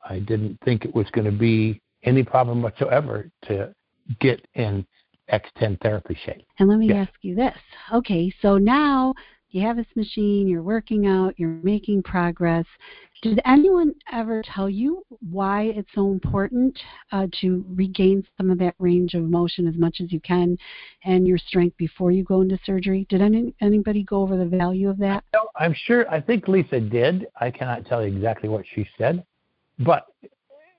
I 0.08 0.20
didn't 0.20 0.60
think 0.64 0.86
it 0.86 0.96
was 0.96 1.08
going 1.12 1.26
to 1.26 1.38
be 1.38 1.82
any 2.04 2.24
problem 2.24 2.62
whatsoever 2.62 3.30
to 3.48 3.74
get 4.20 4.46
in 4.54 4.86
X10 5.32 5.82
therapy 5.82 6.18
shape. 6.26 6.46
And 6.60 6.70
let 6.70 6.78
me 6.80 6.88
yes. 6.88 7.08
ask 7.10 7.20
you 7.22 7.36
this. 7.36 7.58
Okay, 7.94 8.34
so 8.42 8.58
now 8.58 9.14
you 9.50 9.62
have 9.62 9.78
this 9.78 9.88
machine, 9.96 10.48
you're 10.48 10.62
working 10.62 11.08
out, 11.08 11.34
you're 11.38 11.60
making 11.64 12.04
progress. 12.04 12.66
Did 13.22 13.42
anyone 13.46 13.94
ever 14.12 14.44
tell 14.54 14.70
you 14.70 15.04
why 15.32 15.64
it's 15.64 15.90
so 15.96 16.12
important 16.12 16.78
uh, 17.12 17.28
to 17.42 17.66
regain 17.70 18.24
some 18.38 18.52
of 18.52 18.60
that 18.60 18.76
range 18.78 19.16
of 19.16 19.24
motion 19.24 19.68
as 19.68 19.76
much 19.76 20.02
as 20.02 20.12
you 20.12 20.20
can 20.20 20.58
and 21.04 21.28
your 21.28 21.38
strength 21.38 21.78
before 21.78 22.12
you 22.12 22.24
go 22.24 22.42
into 22.42 22.60
surgery? 22.66 23.08
Did 23.10 23.22
any, 23.22 23.56
anybody 23.62 24.04
go 24.04 24.22
over 24.22 24.38
the 24.38 24.46
value 24.46 24.90
of 24.90 24.98
that? 25.00 25.24
No, 25.34 25.48
I'm 25.56 25.74
sure. 25.86 26.08
I 26.12 26.22
think 26.22 26.48
Lisa 26.48 26.80
did. 26.80 27.26
I 27.40 27.50
cannot 27.50 27.86
tell 27.86 28.06
you 28.06 28.16
exactly 28.16 28.50
what 28.50 28.66
she 28.76 28.88
said, 28.98 29.26
but 29.80 30.06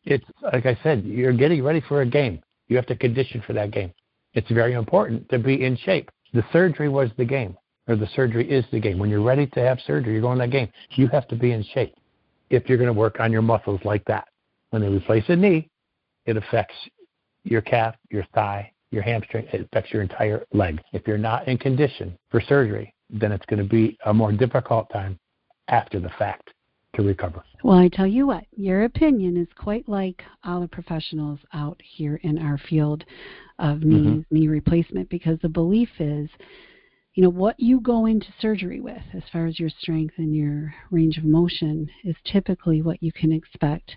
it's 0.04 0.24
like 0.52 0.66
I 0.66 0.78
said, 0.82 1.04
you're 1.04 1.32
getting 1.32 1.64
ready 1.64 1.82
for 1.88 2.02
a 2.02 2.06
game. 2.06 2.40
You 2.68 2.76
have 2.76 2.86
to 2.86 2.96
condition 2.96 3.42
for 3.46 3.52
that 3.54 3.72
game. 3.72 3.92
It's 4.34 4.50
very 4.50 4.74
important 4.74 5.28
to 5.30 5.38
be 5.38 5.64
in 5.64 5.76
shape. 5.76 6.10
The 6.34 6.44
surgery 6.52 6.88
was 6.88 7.10
the 7.16 7.24
game 7.24 7.56
or 7.88 7.96
the 7.96 8.08
surgery 8.14 8.48
is 8.48 8.64
the 8.70 8.78
game. 8.78 8.98
When 8.98 9.10
you're 9.10 9.22
ready 9.22 9.46
to 9.46 9.60
have 9.60 9.78
surgery, 9.86 10.12
you're 10.12 10.22
going 10.22 10.38
to 10.38 10.44
that 10.44 10.50
game. 10.50 10.68
You 10.92 11.08
have 11.08 11.26
to 11.28 11.36
be 11.36 11.52
in 11.52 11.64
shape 11.74 11.94
if 12.50 12.68
you're 12.68 12.78
going 12.78 12.92
to 12.92 12.98
work 12.98 13.18
on 13.18 13.32
your 13.32 13.42
muscles 13.42 13.80
like 13.84 14.04
that. 14.04 14.28
When 14.70 14.82
they 14.82 14.88
replace 14.88 15.24
a 15.28 15.36
knee, 15.36 15.68
it 16.26 16.36
affects 16.36 16.74
your 17.44 17.62
calf, 17.62 17.94
your 18.10 18.24
thigh, 18.34 18.70
your 18.90 19.02
hamstring. 19.02 19.46
It 19.52 19.62
affects 19.62 19.92
your 19.92 20.02
entire 20.02 20.44
leg. 20.52 20.80
If 20.92 21.06
you're 21.06 21.18
not 21.18 21.48
in 21.48 21.56
condition 21.56 22.16
for 22.30 22.40
surgery, 22.42 22.94
then 23.10 23.32
it's 23.32 23.46
going 23.46 23.62
to 23.62 23.68
be 23.68 23.96
a 24.04 24.12
more 24.12 24.32
difficult 24.32 24.90
time 24.92 25.18
after 25.68 25.98
the 25.98 26.10
fact 26.18 26.50
to 26.94 27.02
recover. 27.02 27.42
Well, 27.64 27.78
I 27.78 27.88
tell 27.88 28.06
you 28.06 28.26
what, 28.26 28.44
your 28.56 28.84
opinion 28.84 29.36
is 29.36 29.48
quite 29.56 29.88
like 29.88 30.22
all 30.44 30.60
the 30.60 30.68
professionals 30.68 31.38
out 31.54 31.80
here 31.82 32.20
in 32.22 32.38
our 32.38 32.58
field 32.68 33.04
of 33.58 33.82
knee 33.82 33.96
mm-hmm. 33.96 34.34
knee 34.34 34.48
replacement 34.48 35.08
because 35.08 35.38
the 35.42 35.48
belief 35.48 35.88
is 35.98 36.28
you 37.18 37.24
know 37.24 37.30
what 37.30 37.58
you 37.58 37.80
go 37.80 38.06
into 38.06 38.28
surgery 38.40 38.80
with 38.80 39.02
as 39.12 39.24
far 39.32 39.46
as 39.46 39.58
your 39.58 39.70
strength 39.80 40.14
and 40.18 40.36
your 40.36 40.72
range 40.92 41.18
of 41.18 41.24
motion 41.24 41.90
is 42.04 42.14
typically 42.24 42.80
what 42.80 43.02
you 43.02 43.10
can 43.10 43.32
expect 43.32 43.96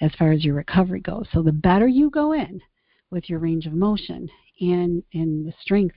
as 0.00 0.10
far 0.18 0.32
as 0.32 0.46
your 0.46 0.54
recovery 0.54 1.00
goes. 1.00 1.26
So 1.34 1.42
the 1.42 1.52
better 1.52 1.86
you 1.86 2.08
go 2.08 2.32
in 2.32 2.62
with 3.10 3.28
your 3.28 3.38
range 3.38 3.66
of 3.66 3.74
motion 3.74 4.30
and 4.62 5.02
and 5.12 5.46
the 5.46 5.52
strength 5.60 5.96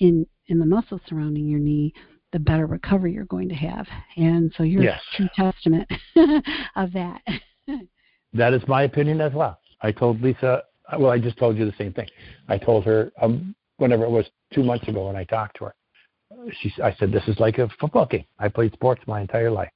in 0.00 0.26
in 0.48 0.58
the 0.58 0.66
muscles 0.66 1.02
surrounding 1.06 1.46
your 1.46 1.60
knee, 1.60 1.94
the 2.32 2.40
better 2.40 2.66
recovery 2.66 3.12
you're 3.12 3.24
going 3.26 3.48
to 3.50 3.54
have. 3.54 3.86
And 4.16 4.52
so 4.56 4.64
you're 4.64 4.82
yes. 4.82 5.00
a 5.12 5.16
true 5.18 5.28
testament 5.36 5.88
of 6.74 6.92
that. 6.94 7.22
that 8.32 8.52
is 8.52 8.62
my 8.66 8.82
opinion 8.82 9.20
as 9.20 9.34
well. 9.34 9.60
I 9.82 9.92
told 9.92 10.20
Lisa, 10.20 10.64
well, 10.98 11.12
I 11.12 11.20
just 11.20 11.38
told 11.38 11.56
you 11.56 11.64
the 11.64 11.76
same 11.78 11.92
thing. 11.92 12.08
I 12.48 12.58
told 12.58 12.84
her 12.86 13.12
um, 13.22 13.54
whenever 13.76 14.02
it 14.04 14.10
was 14.10 14.26
two 14.52 14.64
months 14.64 14.88
ago 14.88 15.06
when 15.06 15.14
I 15.14 15.22
talked 15.22 15.58
to 15.58 15.66
her. 15.66 15.74
She, 16.60 16.72
I 16.82 16.94
said, 16.98 17.12
this 17.12 17.22
is 17.28 17.38
like 17.38 17.58
a 17.58 17.68
football 17.80 18.06
game. 18.06 18.24
I 18.38 18.48
played 18.48 18.72
sports 18.72 19.02
my 19.06 19.20
entire 19.20 19.50
life. 19.50 19.70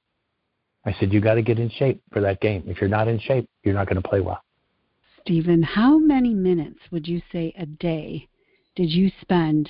I 0.85 0.95
said, 0.99 1.11
you 1.11 1.21
got 1.21 1.35
to 1.35 1.41
get 1.41 1.59
in 1.59 1.69
shape 1.69 2.01
for 2.11 2.21
that 2.21 2.39
game. 2.39 2.63
If 2.67 2.79
you're 2.79 2.89
not 2.89 3.07
in 3.07 3.19
shape, 3.19 3.49
you're 3.63 3.73
not 3.73 3.87
going 3.87 4.01
to 4.01 4.07
play 4.07 4.21
well. 4.21 4.41
Stephen, 5.21 5.61
how 5.61 5.97
many 5.97 6.33
minutes 6.33 6.79
would 6.91 7.07
you 7.07 7.21
say 7.31 7.53
a 7.57 7.65
day 7.65 8.27
did 8.75 8.89
you 8.89 9.11
spend 9.21 9.69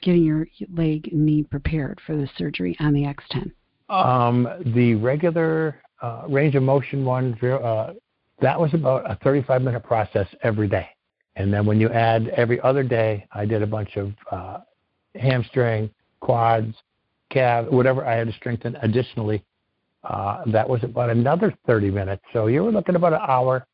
getting 0.00 0.24
your 0.24 0.46
leg 0.74 1.08
and 1.12 1.26
knee 1.26 1.42
prepared 1.42 2.00
for 2.06 2.16
the 2.16 2.28
surgery 2.38 2.76
on 2.80 2.94
the 2.94 3.02
X10? 3.02 3.52
Um, 3.90 4.48
the 4.74 4.94
regular 4.94 5.82
uh, 6.00 6.22
range 6.28 6.54
of 6.54 6.62
motion 6.62 7.04
one, 7.04 7.38
uh, 7.42 7.92
that 8.40 8.58
was 8.58 8.72
about 8.74 9.10
a 9.10 9.16
35 9.22 9.62
minute 9.62 9.82
process 9.82 10.26
every 10.42 10.68
day. 10.68 10.88
And 11.36 11.52
then 11.52 11.66
when 11.66 11.80
you 11.80 11.88
add 11.90 12.28
every 12.28 12.60
other 12.60 12.82
day, 12.82 13.26
I 13.32 13.44
did 13.44 13.62
a 13.62 13.66
bunch 13.66 13.96
of 13.96 14.12
uh, 14.30 14.58
hamstring, 15.14 15.90
quads, 16.22 16.74
calves, 17.30 17.68
whatever 17.70 18.06
I 18.06 18.14
had 18.14 18.28
to 18.28 18.32
strengthen 18.32 18.76
additionally. 18.76 19.44
Uh, 20.04 20.42
that 20.46 20.68
was 20.68 20.82
about 20.82 21.10
another 21.10 21.54
30 21.66 21.90
minutes. 21.90 22.22
So 22.32 22.46
you 22.46 22.64
were 22.64 22.72
looking 22.72 22.96
about 22.96 23.12
an 23.12 23.20
hour, 23.28 23.66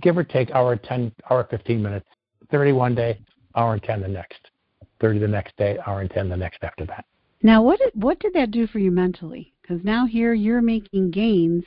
give 0.00 0.18
or 0.18 0.24
take, 0.24 0.50
hour 0.50 0.76
10, 0.76 1.12
hour 1.30 1.46
15 1.48 1.82
minutes. 1.82 2.06
31 2.50 2.94
day, 2.94 3.18
hour 3.54 3.74
and 3.74 3.82
10 3.82 4.02
the 4.02 4.08
next. 4.08 4.38
30 5.00 5.18
the 5.18 5.28
next 5.28 5.56
day, 5.56 5.78
hour 5.86 6.00
and 6.00 6.10
10 6.10 6.28
the 6.28 6.36
next 6.36 6.62
after 6.62 6.84
that. 6.86 7.04
Now, 7.42 7.62
what 7.62 7.78
did, 7.78 7.92
what 7.94 8.18
did 8.20 8.32
that 8.34 8.50
do 8.50 8.66
for 8.66 8.78
you 8.78 8.90
mentally? 8.90 9.52
Because 9.62 9.84
now 9.84 10.06
here 10.06 10.32
you're 10.32 10.62
making 10.62 11.10
gains 11.10 11.64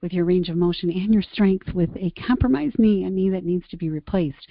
with 0.00 0.12
your 0.12 0.24
range 0.24 0.48
of 0.48 0.56
motion 0.56 0.90
and 0.90 1.12
your 1.12 1.22
strength 1.22 1.72
with 1.74 1.90
a 1.96 2.10
compromised 2.26 2.78
knee, 2.78 3.04
a 3.04 3.10
knee 3.10 3.30
that 3.30 3.44
needs 3.44 3.66
to 3.68 3.76
be 3.76 3.90
replaced. 3.90 4.46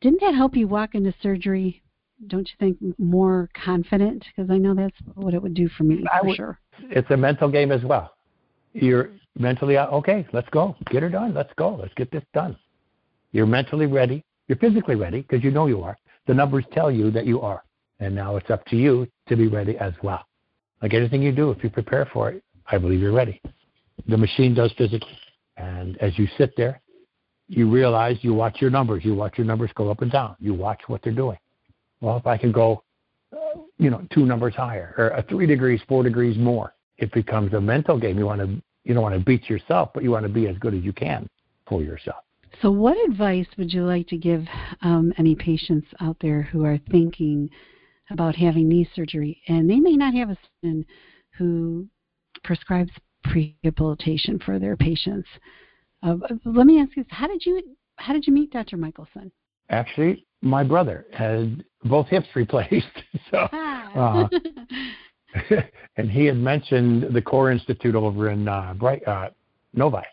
Didn't 0.00 0.20
that 0.20 0.34
help 0.34 0.56
you 0.56 0.68
walk 0.68 0.94
into 0.94 1.14
surgery, 1.22 1.82
don't 2.28 2.48
you 2.48 2.54
think, 2.58 2.98
more 2.98 3.48
confident? 3.54 4.24
Because 4.34 4.50
I 4.50 4.58
know 4.58 4.74
that's 4.74 4.96
what 5.14 5.34
it 5.34 5.42
would 5.42 5.54
do 5.54 5.68
for 5.68 5.84
me, 5.84 6.04
for 6.22 6.34
sure. 6.34 6.58
It's 6.90 7.10
a 7.10 7.16
mental 7.16 7.48
game 7.48 7.72
as 7.72 7.82
well. 7.82 8.14
You're 8.72 9.10
mentally, 9.38 9.76
uh, 9.76 9.86
okay, 9.88 10.26
let's 10.32 10.48
go. 10.50 10.76
Get 10.90 11.02
her 11.02 11.08
done. 11.08 11.34
Let's 11.34 11.52
go. 11.56 11.76
Let's 11.80 11.94
get 11.94 12.10
this 12.10 12.24
done. 12.32 12.56
You're 13.32 13.46
mentally 13.46 13.86
ready. 13.86 14.24
You're 14.48 14.58
physically 14.58 14.96
ready 14.96 15.22
because 15.22 15.44
you 15.44 15.50
know 15.50 15.66
you 15.66 15.82
are. 15.82 15.96
The 16.26 16.34
numbers 16.34 16.64
tell 16.72 16.90
you 16.90 17.10
that 17.12 17.26
you 17.26 17.40
are. 17.40 17.62
And 18.00 18.14
now 18.14 18.36
it's 18.36 18.50
up 18.50 18.64
to 18.66 18.76
you 18.76 19.06
to 19.28 19.36
be 19.36 19.46
ready 19.46 19.78
as 19.78 19.92
well. 20.02 20.24
Like 20.82 20.94
anything 20.94 21.22
you 21.22 21.32
do, 21.32 21.50
if 21.50 21.62
you 21.62 21.70
prepare 21.70 22.08
for 22.12 22.30
it, 22.30 22.42
I 22.70 22.78
believe 22.78 23.00
you're 23.00 23.12
ready. 23.12 23.40
The 24.08 24.16
machine 24.16 24.54
does 24.54 24.72
physically. 24.76 25.18
And 25.56 25.96
as 25.98 26.18
you 26.18 26.26
sit 26.36 26.56
there, 26.56 26.80
you 27.48 27.70
realize 27.70 28.18
you 28.22 28.34
watch 28.34 28.60
your 28.60 28.70
numbers. 28.70 29.04
You 29.04 29.14
watch 29.14 29.38
your 29.38 29.46
numbers 29.46 29.70
go 29.74 29.90
up 29.90 30.02
and 30.02 30.10
down. 30.10 30.36
You 30.40 30.54
watch 30.54 30.80
what 30.86 31.02
they're 31.02 31.12
doing. 31.12 31.38
Well, 32.00 32.16
if 32.16 32.26
I 32.26 32.36
can 32.36 32.52
go, 32.52 32.82
uh, 33.32 33.60
you 33.78 33.90
know, 33.90 34.06
two 34.12 34.26
numbers 34.26 34.54
higher 34.54 34.94
or 34.98 35.08
a 35.08 35.22
three 35.22 35.46
degrees, 35.46 35.80
four 35.88 36.02
degrees 36.02 36.36
more, 36.36 36.74
it 36.98 37.12
becomes 37.12 37.52
a 37.54 37.60
mental 37.60 37.98
game. 37.98 38.18
You 38.18 38.26
want 38.26 38.40
to, 38.40 38.62
you 38.84 38.94
don't 38.94 39.02
want 39.02 39.14
to 39.14 39.24
beat 39.24 39.48
yourself, 39.48 39.90
but 39.94 40.02
you 40.02 40.10
want 40.10 40.24
to 40.24 40.32
be 40.32 40.46
as 40.48 40.56
good 40.58 40.74
as 40.74 40.82
you 40.82 40.92
can 40.92 41.28
for 41.66 41.82
yourself. 41.82 42.24
So, 42.62 42.70
what 42.70 42.96
advice 43.08 43.46
would 43.58 43.72
you 43.72 43.84
like 43.84 44.06
to 44.08 44.16
give 44.16 44.44
um, 44.82 45.12
any 45.18 45.34
patients 45.34 45.88
out 46.00 46.16
there 46.20 46.42
who 46.42 46.64
are 46.64 46.78
thinking 46.90 47.50
about 48.10 48.36
having 48.36 48.68
knee 48.68 48.88
surgery 48.94 49.40
and 49.48 49.68
they 49.68 49.80
may 49.80 49.96
not 49.96 50.14
have 50.14 50.30
a 50.30 50.38
surgeon 50.62 50.84
who 51.36 51.88
prescribes 52.44 52.90
prehabilitation 53.26 54.42
for 54.44 54.58
their 54.58 54.76
patients? 54.76 55.28
Uh, 56.02 56.16
let 56.44 56.66
me 56.66 56.80
ask 56.80 56.96
you: 56.96 57.04
How 57.08 57.26
did 57.26 57.44
you 57.44 57.76
how 57.96 58.12
did 58.12 58.26
you 58.26 58.32
meet 58.32 58.52
Dr. 58.52 58.76
Michelson? 58.76 59.32
Actually, 59.70 60.26
my 60.44 60.62
brother 60.62 61.06
had 61.12 61.64
both 61.84 62.06
hips 62.08 62.28
replaced, 62.34 62.86
so. 63.30 63.38
Uh, 63.38 64.28
and 65.96 66.10
he 66.10 66.24
had 66.26 66.36
mentioned 66.36 67.12
the 67.12 67.20
Core 67.20 67.50
Institute 67.50 67.94
over 67.94 68.30
in 68.30 68.46
uh, 68.46 68.74
Bright, 68.74 69.06
uh, 69.08 69.30
Novi 69.72 70.04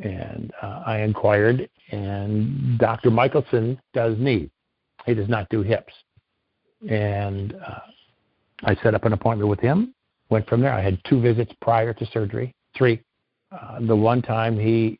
and 0.00 0.52
uh, 0.62 0.82
I 0.86 1.00
inquired, 1.00 1.68
and 1.90 2.78
Dr. 2.78 3.10
Michelson 3.10 3.80
does 3.92 4.16
knees. 4.18 4.48
He 5.06 5.14
does 5.14 5.28
not 5.28 5.48
do 5.50 5.62
hips. 5.62 5.92
And 6.88 7.54
uh, 7.54 7.80
I 8.64 8.76
set 8.82 8.94
up 8.94 9.04
an 9.04 9.12
appointment 9.12 9.48
with 9.48 9.60
him. 9.60 9.94
Went 10.30 10.48
from 10.48 10.60
there. 10.60 10.72
I 10.72 10.80
had 10.80 10.98
two 11.08 11.20
visits 11.20 11.52
prior 11.60 11.92
to 11.92 12.06
surgery, 12.06 12.54
three. 12.76 13.02
Uh, 13.50 13.80
the 13.80 13.94
one 13.94 14.22
time 14.22 14.58
he 14.58 14.98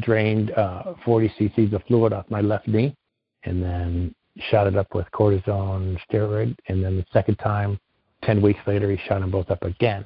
drained 0.00 0.52
uh, 0.52 0.94
40 1.04 1.32
cc's 1.38 1.74
of 1.74 1.82
fluid 1.84 2.12
off 2.12 2.24
my 2.30 2.40
left 2.40 2.68
knee, 2.68 2.94
and 3.44 3.62
then 3.62 4.14
shot 4.50 4.66
it 4.66 4.76
up 4.76 4.94
with 4.94 5.06
cortisone 5.12 5.98
steroid. 6.10 6.56
And 6.68 6.84
then 6.84 6.96
the 6.96 7.06
second 7.12 7.36
time, 7.36 7.78
10 8.24 8.42
weeks 8.42 8.60
later, 8.66 8.90
he 8.90 8.98
shot 9.08 9.20
them 9.20 9.30
both 9.30 9.50
up 9.50 9.62
again. 9.62 10.04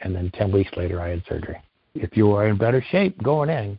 And 0.00 0.14
then 0.14 0.30
10 0.34 0.52
weeks 0.52 0.70
later, 0.76 1.00
I 1.00 1.10
had 1.10 1.22
surgery. 1.28 1.60
If 1.94 2.16
you 2.16 2.32
are 2.32 2.46
in 2.46 2.56
better 2.56 2.84
shape 2.90 3.20
going 3.22 3.50
in, 3.50 3.78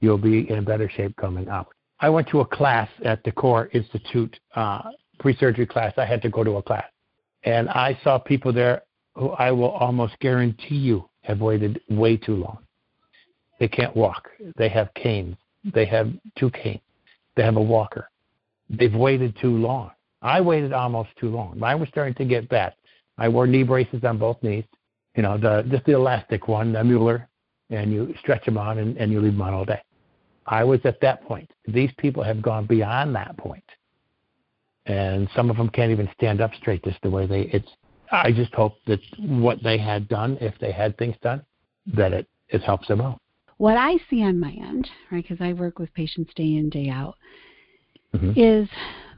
you'll 0.00 0.18
be 0.18 0.50
in 0.50 0.64
better 0.64 0.88
shape 0.88 1.14
coming 1.16 1.48
out. 1.48 1.68
I 2.00 2.08
went 2.08 2.28
to 2.28 2.40
a 2.40 2.46
class 2.46 2.88
at 3.04 3.22
the 3.24 3.32
Core 3.32 3.68
Institute 3.74 4.38
uh, 4.54 4.82
pre-surgery 5.18 5.66
class. 5.66 5.92
I 5.98 6.06
had 6.06 6.22
to 6.22 6.30
go 6.30 6.42
to 6.42 6.56
a 6.56 6.62
class, 6.62 6.86
and 7.44 7.68
I 7.68 7.98
saw 8.02 8.18
people 8.18 8.52
there 8.52 8.82
who 9.14 9.30
I 9.30 9.50
will 9.50 9.70
almost 9.70 10.18
guarantee 10.20 10.76
you 10.76 11.08
have 11.22 11.40
waited 11.40 11.80
way 11.90 12.16
too 12.16 12.36
long. 12.36 12.58
They 13.58 13.68
can't 13.68 13.94
walk. 13.94 14.30
They 14.56 14.70
have 14.70 14.92
canes. 14.94 15.36
They 15.74 15.84
have 15.86 16.10
two 16.38 16.50
canes. 16.50 16.80
They 17.36 17.42
have 17.42 17.56
a 17.56 17.62
walker. 17.62 18.09
They've 18.70 18.94
waited 18.94 19.36
too 19.40 19.56
long. 19.56 19.90
I 20.22 20.40
waited 20.40 20.72
almost 20.72 21.10
too 21.18 21.28
long. 21.28 21.58
Mine 21.58 21.80
was 21.80 21.88
starting 21.88 22.14
to 22.14 22.24
get 22.24 22.48
bad. 22.48 22.74
I 23.18 23.28
wore 23.28 23.46
knee 23.46 23.64
braces 23.64 24.04
on 24.04 24.18
both 24.18 24.42
knees. 24.42 24.64
You 25.16 25.22
know, 25.22 25.36
the 25.36 25.66
just 25.68 25.84
the 25.84 25.92
elastic 25.92 26.46
one, 26.46 26.72
the 26.72 26.84
Mueller, 26.84 27.28
and 27.70 27.92
you 27.92 28.14
stretch 28.20 28.44
them 28.44 28.56
on 28.56 28.78
and, 28.78 28.96
and 28.96 29.10
you 29.10 29.20
leave 29.20 29.32
them 29.32 29.42
on 29.42 29.54
all 29.54 29.64
day. 29.64 29.82
I 30.46 30.64
was 30.64 30.80
at 30.84 31.00
that 31.00 31.22
point. 31.24 31.50
These 31.66 31.90
people 31.98 32.22
have 32.22 32.40
gone 32.40 32.66
beyond 32.66 33.14
that 33.16 33.36
point, 33.36 33.64
and 34.86 35.28
some 35.34 35.50
of 35.50 35.56
them 35.56 35.68
can't 35.68 35.90
even 35.90 36.08
stand 36.14 36.40
up 36.40 36.54
straight 36.54 36.84
just 36.84 37.00
the 37.02 37.10
way 37.10 37.26
they. 37.26 37.42
It's. 37.52 37.68
I 38.12 38.32
just 38.32 38.52
hope 38.54 38.74
that 38.86 39.00
what 39.18 39.62
they 39.62 39.78
had 39.78 40.08
done, 40.08 40.36
if 40.40 40.58
they 40.60 40.72
had 40.72 40.96
things 40.98 41.16
done, 41.22 41.42
that 41.94 42.12
it 42.12 42.28
it 42.48 42.62
helps 42.62 42.88
them 42.88 43.00
out. 43.00 43.20
What 43.58 43.76
I 43.76 43.96
see 44.08 44.22
on 44.22 44.40
my 44.40 44.52
end, 44.52 44.88
right, 45.12 45.22
because 45.22 45.44
I 45.44 45.52
work 45.52 45.78
with 45.78 45.92
patients 45.92 46.32
day 46.34 46.56
in 46.56 46.70
day 46.70 46.88
out, 46.88 47.16
mm-hmm. 48.14 48.32
is 48.36 48.68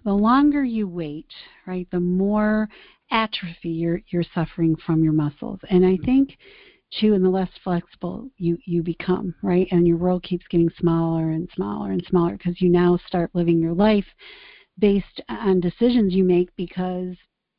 the 0.05 0.13
longer 0.13 0.65
you 0.65 0.89
wait, 0.89 1.29
right, 1.67 1.89
the 1.91 2.01
more 2.01 2.69
atrophy 3.11 3.69
you're 3.69 4.01
you're 4.11 4.25
suffering 4.35 4.75
from 4.87 5.05
your 5.05 5.13
muscles, 5.13 5.61
and 5.71 5.85
I 5.85 5.99
think 6.05 6.37
too 7.01 7.15
and 7.15 7.25
the 7.25 7.31
less 7.31 7.49
flexible 7.65 8.29
you 8.37 8.59
you 8.67 8.83
become 8.83 9.35
right 9.43 9.67
and 9.71 9.89
your 9.89 9.97
world 9.97 10.23
keeps 10.23 10.47
getting 10.51 10.71
smaller 10.79 11.31
and 11.31 11.49
smaller 11.55 11.91
and 11.91 12.05
smaller 12.07 12.37
because 12.37 12.61
you 12.61 12.69
now 12.69 12.99
start 13.07 13.31
living 13.33 13.59
your 13.59 13.73
life 13.73 14.05
based 14.79 15.21
on 15.29 15.61
decisions 15.61 16.13
you 16.13 16.25
make 16.25 16.55
because 16.57 17.17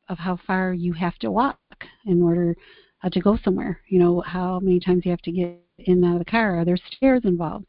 of 0.10 0.18
how 0.18 0.38
far 0.46 0.74
you 0.74 0.94
have 0.94 1.18
to 1.18 1.32
walk 1.32 1.58
in 2.06 2.22
order 2.22 2.56
uh, 3.04 3.10
to 3.10 3.20
go 3.20 3.38
somewhere. 3.44 3.80
You 3.88 4.00
know 4.00 4.22
how 4.22 4.60
many 4.60 4.80
times 4.80 5.04
you 5.06 5.12
have 5.12 5.22
to 5.22 5.32
get 5.32 5.60
in 5.80 6.04
and 6.04 6.06
out 6.06 6.14
of 6.14 6.20
the 6.20 6.26
car. 6.26 6.60
Are 6.60 6.66
there 6.66 6.78
stairs 6.78 7.22
involved? 7.24 7.66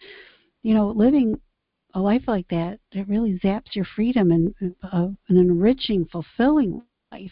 You 0.63 0.75
know 0.75 0.89
living 0.89 1.41
a 1.95 2.01
life 2.01 2.25
like 2.27 2.49
that 2.49 2.79
it 2.93 3.09
really 3.09 3.39
zaps 3.43 3.75
your 3.75 3.87
freedom 3.97 4.31
and 4.31 4.55
uh, 4.83 5.09
an 5.29 5.37
enriching 5.37 6.05
fulfilling 6.07 6.83
life 7.13 7.31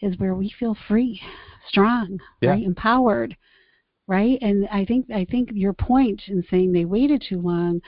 is 0.00 0.18
where 0.18 0.34
we 0.34 0.52
feel 0.58 0.76
free 0.88 1.20
strong 1.68 2.18
yeah. 2.40 2.50
right 2.50 2.64
empowered 2.64 3.36
right? 4.08 4.36
And 4.42 4.68
I 4.70 4.84
think 4.84 5.10
I 5.10 5.24
think 5.24 5.50
your 5.52 5.72
point 5.72 6.22
in 6.26 6.44
saying 6.50 6.72
they 6.72 6.84
waited 6.84 7.24
too 7.26 7.40
long 7.40 7.80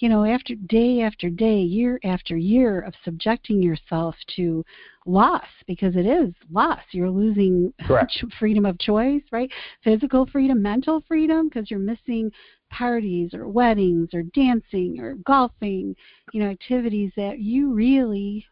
you 0.00 0.08
know, 0.08 0.24
after 0.24 0.54
day 0.54 1.02
after 1.02 1.28
day, 1.28 1.60
year 1.60 2.00
after 2.04 2.36
year 2.36 2.80
of 2.80 2.94
subjecting 3.04 3.62
yourself 3.62 4.14
to 4.36 4.64
loss 5.06 5.46
because 5.66 5.94
it 5.94 6.06
is 6.06 6.32
loss. 6.50 6.80
You're 6.92 7.10
losing 7.10 7.72
Correct. 7.86 8.24
freedom 8.38 8.64
of 8.64 8.78
choice, 8.78 9.22
right? 9.30 9.50
Physical 9.84 10.26
freedom, 10.26 10.62
mental 10.62 11.04
freedom 11.06 11.48
because 11.48 11.70
you're 11.70 11.80
missing 11.80 12.32
parties 12.70 13.34
or 13.34 13.48
weddings 13.48 14.08
or 14.14 14.22
dancing 14.22 14.98
or 15.00 15.16
golfing, 15.26 15.94
you 16.32 16.42
know, 16.42 16.50
activities 16.50 17.12
that 17.16 17.38
you 17.38 17.72
really, 17.72 18.46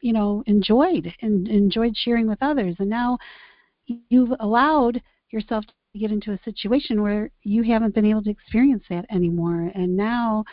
you 0.00 0.12
know, 0.12 0.42
enjoyed 0.46 1.12
and 1.22 1.48
enjoyed 1.48 1.96
sharing 1.96 2.28
with 2.28 2.38
others. 2.42 2.76
And 2.78 2.90
now 2.90 3.18
you've 3.86 4.32
allowed 4.40 5.00
yourself 5.30 5.64
to 5.66 5.98
get 5.98 6.12
into 6.12 6.32
a 6.32 6.42
situation 6.44 7.02
where 7.02 7.30
you 7.42 7.62
haven't 7.62 7.94
been 7.94 8.04
able 8.04 8.22
to 8.22 8.30
experience 8.30 8.84
that 8.90 9.06
anymore. 9.10 9.70
And 9.74 9.96
now 9.96 10.44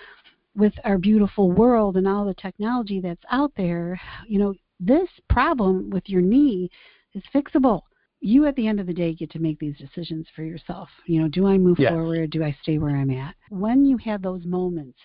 with 0.55 0.73
our 0.83 0.97
beautiful 0.97 1.51
world 1.51 1.97
and 1.97 2.07
all 2.07 2.25
the 2.25 2.33
technology 2.33 2.99
that's 2.99 3.23
out 3.31 3.51
there, 3.55 3.99
you 4.27 4.39
know, 4.39 4.53
this 4.79 5.09
problem 5.29 5.89
with 5.89 6.07
your 6.07 6.21
knee 6.21 6.69
is 7.13 7.23
fixable. 7.33 7.81
You 8.19 8.45
at 8.45 8.55
the 8.55 8.67
end 8.67 8.79
of 8.79 8.87
the 8.87 8.93
day 8.93 9.13
get 9.13 9.31
to 9.31 9.39
make 9.39 9.59
these 9.59 9.77
decisions 9.77 10.27
for 10.35 10.43
yourself. 10.43 10.89
You 11.05 11.21
know, 11.21 11.27
do 11.27 11.45
I 11.45 11.57
move 11.57 11.79
yes. 11.79 11.91
forward? 11.91 12.31
Do 12.31 12.43
I 12.43 12.55
stay 12.61 12.77
where 12.77 12.95
I'm 12.95 13.11
at? 13.11 13.35
When 13.49 13.85
you 13.85 13.97
had 13.97 14.23
those 14.23 14.45
moments 14.45 14.97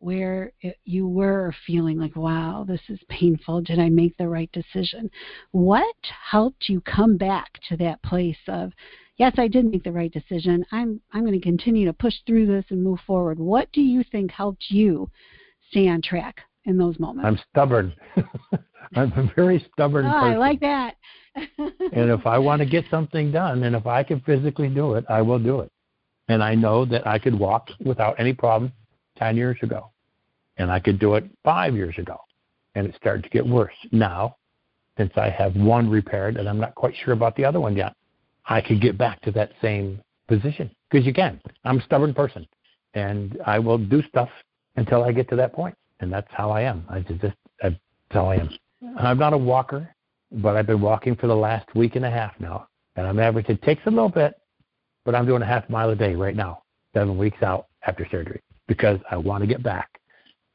where 0.00 0.52
it, 0.60 0.76
you 0.84 1.08
were 1.08 1.52
feeling 1.66 1.98
like, 1.98 2.16
wow, 2.16 2.64
this 2.66 2.80
is 2.88 3.00
painful. 3.08 3.60
Did 3.62 3.78
I 3.78 3.88
make 3.88 4.16
the 4.16 4.28
right 4.28 4.50
decision? 4.52 5.10
What 5.50 5.96
helped 6.30 6.68
you 6.68 6.80
come 6.80 7.16
back 7.16 7.60
to 7.68 7.76
that 7.78 8.02
place 8.02 8.38
of, 8.46 8.72
yes, 9.16 9.34
I 9.38 9.48
did 9.48 9.66
make 9.66 9.82
the 9.82 9.92
right 9.92 10.12
decision. 10.12 10.64
I'm 10.70 11.00
I'm 11.12 11.24
going 11.24 11.38
to 11.38 11.40
continue 11.40 11.86
to 11.86 11.92
push 11.92 12.14
through 12.26 12.46
this 12.46 12.66
and 12.70 12.82
move 12.82 13.00
forward. 13.06 13.38
What 13.38 13.70
do 13.72 13.80
you 13.80 14.04
think 14.04 14.30
helped 14.30 14.66
you 14.70 15.10
stay 15.70 15.88
on 15.88 16.00
track 16.00 16.42
in 16.68 16.76
those 16.76 16.98
moments? 17.00 17.26
I'm 17.26 17.38
stubborn. 17.50 17.92
I'm 18.94 19.12
a 19.12 19.32
very 19.34 19.66
stubborn 19.72 20.06
oh, 20.06 20.12
person. 20.12 20.32
I 20.32 20.36
like 20.36 20.60
that. 20.60 20.94
and 21.58 22.10
if 22.10 22.26
I 22.26 22.38
want 22.38 22.60
to 22.60 22.66
get 22.66 22.84
something 22.90 23.32
done 23.32 23.64
and 23.64 23.74
if 23.74 23.86
I 23.86 24.02
can 24.02 24.20
physically 24.20 24.68
do 24.68 24.94
it, 24.94 25.04
I 25.08 25.22
will 25.22 25.38
do 25.38 25.60
it. 25.60 25.72
And 26.28 26.42
I 26.42 26.54
know 26.54 26.84
that 26.84 27.06
I 27.06 27.18
could 27.18 27.38
walk 27.38 27.68
without 27.84 28.18
any 28.20 28.32
problem 28.32 28.72
10 29.16 29.36
years 29.36 29.58
ago. 29.62 29.90
And 30.58 30.70
I 30.70 30.78
could 30.78 30.98
do 30.98 31.14
it 31.14 31.24
five 31.44 31.74
years 31.74 31.96
ago. 31.98 32.18
And 32.74 32.86
it 32.86 32.94
started 32.96 33.24
to 33.24 33.30
get 33.30 33.46
worse. 33.46 33.74
Now, 33.92 34.36
since 34.96 35.12
I 35.16 35.30
have 35.30 35.56
one 35.56 35.88
repaired 35.88 36.36
and 36.36 36.48
I'm 36.48 36.58
not 36.58 36.74
quite 36.74 36.94
sure 37.04 37.14
about 37.14 37.34
the 37.36 37.44
other 37.44 37.60
one 37.60 37.76
yet, 37.76 37.94
I 38.46 38.60
could 38.60 38.80
get 38.80 38.98
back 38.98 39.20
to 39.22 39.30
that 39.32 39.52
same 39.62 40.00
position. 40.26 40.70
Because 40.90 41.06
you 41.06 41.14
can. 41.14 41.40
I'm 41.64 41.78
a 41.78 41.82
stubborn 41.82 42.14
person. 42.14 42.46
And 42.94 43.38
I 43.46 43.58
will 43.58 43.78
do 43.78 44.02
stuff 44.08 44.28
until 44.76 45.04
I 45.04 45.12
get 45.12 45.28
to 45.30 45.36
that 45.36 45.52
point. 45.52 45.74
And 46.00 46.12
that's 46.12 46.28
how 46.30 46.50
I 46.50 46.62
am. 46.62 46.84
I 46.88 47.00
just, 47.00 47.20
that's 47.62 47.76
how 48.10 48.26
I 48.26 48.36
am. 48.36 48.50
I'm 48.98 49.18
not 49.18 49.32
a 49.32 49.38
walker, 49.38 49.88
but 50.30 50.56
I've 50.56 50.66
been 50.66 50.80
walking 50.80 51.16
for 51.16 51.26
the 51.26 51.36
last 51.36 51.74
week 51.74 51.96
and 51.96 52.04
a 52.04 52.10
half 52.10 52.32
now. 52.38 52.68
And 52.96 53.06
I'm 53.06 53.18
averaging, 53.18 53.56
it 53.56 53.62
takes 53.62 53.82
a 53.86 53.90
little 53.90 54.08
bit, 54.08 54.34
but 55.04 55.14
I'm 55.14 55.26
doing 55.26 55.42
a 55.42 55.46
half 55.46 55.68
mile 55.68 55.90
a 55.90 55.96
day 55.96 56.14
right 56.14 56.36
now, 56.36 56.62
seven 56.94 57.16
weeks 57.16 57.42
out 57.42 57.66
after 57.86 58.06
surgery, 58.10 58.42
because 58.66 58.98
I 59.10 59.16
want 59.16 59.42
to 59.42 59.46
get 59.46 59.62
back. 59.62 59.88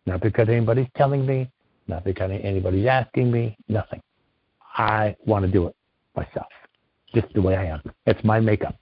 Not 0.05 0.21
because 0.21 0.49
anybody's 0.49 0.87
telling 0.95 1.25
me, 1.25 1.49
not 1.87 2.03
because 2.03 2.31
anybody's 2.31 2.85
asking 2.87 3.31
me, 3.31 3.57
nothing. 3.67 4.01
I 4.75 5.15
want 5.25 5.45
to 5.45 5.51
do 5.51 5.67
it 5.67 5.75
myself, 6.15 6.47
just 7.13 7.33
the 7.33 7.41
way 7.41 7.55
I 7.55 7.65
am. 7.65 7.81
It's 8.05 8.23
my 8.23 8.39
makeup. 8.39 8.75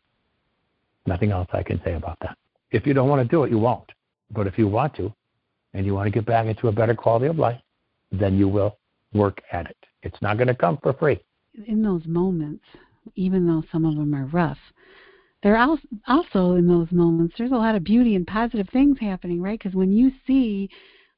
Nothing 1.05 1.31
else 1.31 1.47
I 1.53 1.63
can 1.63 1.81
say 1.83 1.93
about 1.93 2.17
that. 2.21 2.37
If 2.71 2.85
you 2.85 2.93
don't 2.93 3.09
want 3.09 3.21
to 3.21 3.27
do 3.27 3.43
it, 3.43 3.51
you 3.51 3.57
won't. 3.57 3.89
But 4.31 4.47
if 4.47 4.57
you 4.57 4.67
want 4.67 4.95
to, 4.95 5.13
and 5.73 5.85
you 5.85 5.93
want 5.93 6.07
to 6.07 6.11
get 6.11 6.25
back 6.25 6.45
into 6.45 6.67
a 6.67 6.71
better 6.71 6.95
quality 6.95 7.27
of 7.27 7.37
life, 7.37 7.61
then 8.11 8.37
you 8.37 8.47
will 8.47 8.77
work 9.13 9.41
at 9.51 9.69
it. 9.69 9.77
It's 10.03 10.21
not 10.21 10.37
going 10.37 10.47
to 10.47 10.55
come 10.55 10.77
for 10.81 10.93
free. 10.93 11.19
In 11.67 11.81
those 11.81 12.05
moments, 12.05 12.63
even 13.15 13.47
though 13.47 13.63
some 13.71 13.85
of 13.85 13.95
them 13.95 14.13
are 14.15 14.25
rough, 14.25 14.57
there 15.43 15.57
are 15.57 15.77
also 16.07 16.53
in 16.53 16.67
those 16.67 16.91
moments 16.91 17.35
there's 17.37 17.51
a 17.51 17.55
lot 17.55 17.75
of 17.75 17.83
beauty 17.83 18.15
and 18.15 18.27
positive 18.27 18.69
things 18.69 18.97
happening, 18.99 19.41
right? 19.41 19.59
Because 19.59 19.75
when 19.75 19.91
you 19.91 20.11
see, 20.27 20.69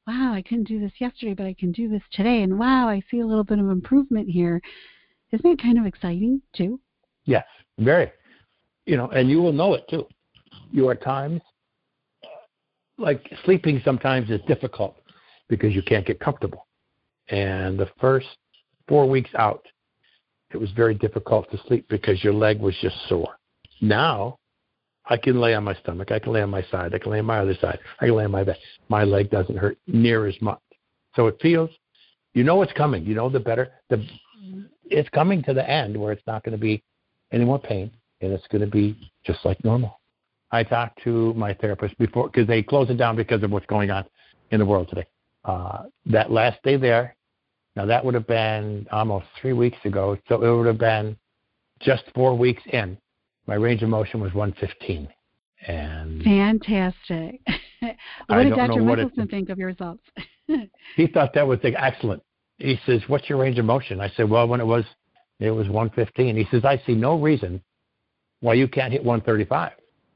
wow, 0.06 0.32
I 0.34 0.42
couldn't 0.42 0.68
do 0.68 0.80
this 0.80 0.92
yesterday, 0.98 1.34
but 1.34 1.46
I 1.46 1.54
can 1.54 1.72
do 1.72 1.88
this 1.88 2.02
today, 2.12 2.42
and 2.42 2.58
wow, 2.58 2.88
I 2.88 3.02
see 3.10 3.20
a 3.20 3.26
little 3.26 3.44
bit 3.44 3.58
of 3.58 3.68
improvement 3.68 4.28
here. 4.28 4.60
Isn't 5.32 5.46
it 5.46 5.62
kind 5.62 5.78
of 5.78 5.86
exciting 5.86 6.40
too? 6.54 6.80
Yes, 7.26 7.44
very. 7.78 8.10
You 8.86 8.96
know, 8.96 9.08
and 9.08 9.28
you 9.28 9.42
will 9.42 9.52
know 9.52 9.74
it 9.74 9.84
too. 9.88 10.06
You 10.70 10.88
are 10.88 10.94
times 10.94 11.42
like 12.98 13.30
sleeping 13.44 13.80
sometimes 13.84 14.30
is 14.30 14.40
difficult 14.46 14.96
because 15.48 15.74
you 15.74 15.82
can't 15.82 16.06
get 16.06 16.20
comfortable. 16.20 16.66
And 17.28 17.78
the 17.78 17.88
first 18.00 18.26
four 18.88 19.08
weeks 19.08 19.30
out, 19.38 19.64
it 20.52 20.56
was 20.58 20.70
very 20.72 20.94
difficult 20.94 21.50
to 21.50 21.58
sleep 21.66 21.86
because 21.88 22.22
your 22.22 22.32
leg 22.32 22.60
was 22.60 22.74
just 22.80 22.96
sore. 23.08 23.38
Now, 23.80 24.38
I 25.06 25.16
can 25.16 25.40
lay 25.40 25.54
on 25.54 25.64
my 25.64 25.74
stomach. 25.74 26.10
I 26.12 26.18
can 26.18 26.32
lay 26.32 26.42
on 26.42 26.50
my 26.50 26.62
side. 26.70 26.94
I 26.94 26.98
can 26.98 27.12
lay 27.12 27.18
on 27.18 27.26
my 27.26 27.38
other 27.38 27.56
side. 27.60 27.78
I 28.00 28.06
can 28.06 28.14
lay 28.14 28.24
on 28.24 28.30
my 28.30 28.44
back. 28.44 28.56
My 28.88 29.04
leg 29.04 29.30
doesn't 29.30 29.56
hurt 29.56 29.76
near 29.86 30.26
as 30.26 30.40
much. 30.40 30.60
So 31.14 31.26
it 31.26 31.36
feels, 31.42 31.70
you 32.32 32.44
know, 32.44 32.62
it's 32.62 32.72
coming. 32.72 33.04
You 33.04 33.14
know, 33.14 33.28
the 33.28 33.40
better, 33.40 33.72
the 33.90 34.06
it's 34.84 35.08
coming 35.10 35.42
to 35.44 35.54
the 35.54 35.68
end 35.68 35.96
where 35.96 36.12
it's 36.12 36.26
not 36.26 36.44
going 36.44 36.52
to 36.52 36.58
be 36.58 36.82
any 37.32 37.44
more 37.44 37.58
pain, 37.58 37.90
and 38.20 38.32
it's 38.32 38.46
going 38.48 38.60
to 38.60 38.70
be 38.70 39.10
just 39.24 39.44
like 39.44 39.62
normal. 39.64 40.00
I 40.54 40.62
talked 40.62 41.02
to 41.02 41.34
my 41.34 41.52
therapist 41.52 41.98
before 41.98 42.28
because 42.28 42.46
they 42.46 42.62
closed 42.62 42.88
it 42.90 42.94
down 42.96 43.16
because 43.16 43.42
of 43.42 43.50
what's 43.50 43.66
going 43.66 43.90
on 43.90 44.04
in 44.52 44.60
the 44.60 44.66
world 44.66 44.88
today. 44.88 45.06
Uh, 45.44 45.82
that 46.06 46.30
last 46.30 46.62
day 46.62 46.76
there, 46.76 47.16
now 47.74 47.84
that 47.86 48.04
would 48.04 48.14
have 48.14 48.28
been 48.28 48.86
almost 48.92 49.26
three 49.40 49.52
weeks 49.52 49.78
ago, 49.84 50.16
so 50.28 50.42
it 50.42 50.56
would 50.56 50.66
have 50.66 50.78
been 50.78 51.16
just 51.80 52.04
four 52.14 52.38
weeks 52.38 52.62
in. 52.72 52.96
My 53.48 53.56
range 53.56 53.82
of 53.82 53.88
motion 53.88 54.20
was 54.20 54.32
115. 54.32 55.08
And 55.66 56.22
fantastic. 56.22 57.40
what 58.28 58.44
did 58.44 58.54
Dr. 58.54 58.80
Michelson 58.80 59.26
think 59.26 59.48
of 59.48 59.58
your 59.58 59.68
results? 59.68 60.04
he 60.96 61.08
thought 61.08 61.34
that 61.34 61.46
was 61.46 61.58
excellent. 61.64 62.22
He 62.58 62.78
says, 62.86 63.00
"What's 63.08 63.28
your 63.28 63.38
range 63.38 63.58
of 63.58 63.64
motion?" 63.64 64.00
I 64.00 64.08
said, 64.10 64.30
"Well, 64.30 64.46
when 64.46 64.60
it 64.60 64.66
was 64.66 64.84
it 65.40 65.50
was 65.50 65.66
115." 65.68 66.36
He 66.36 66.46
says, 66.50 66.64
"I 66.64 66.80
see 66.86 66.94
no 66.94 67.18
reason 67.18 67.60
why 68.40 68.54
you 68.54 68.68
can't 68.68 68.92
hit 68.92 69.02
135." 69.02 69.72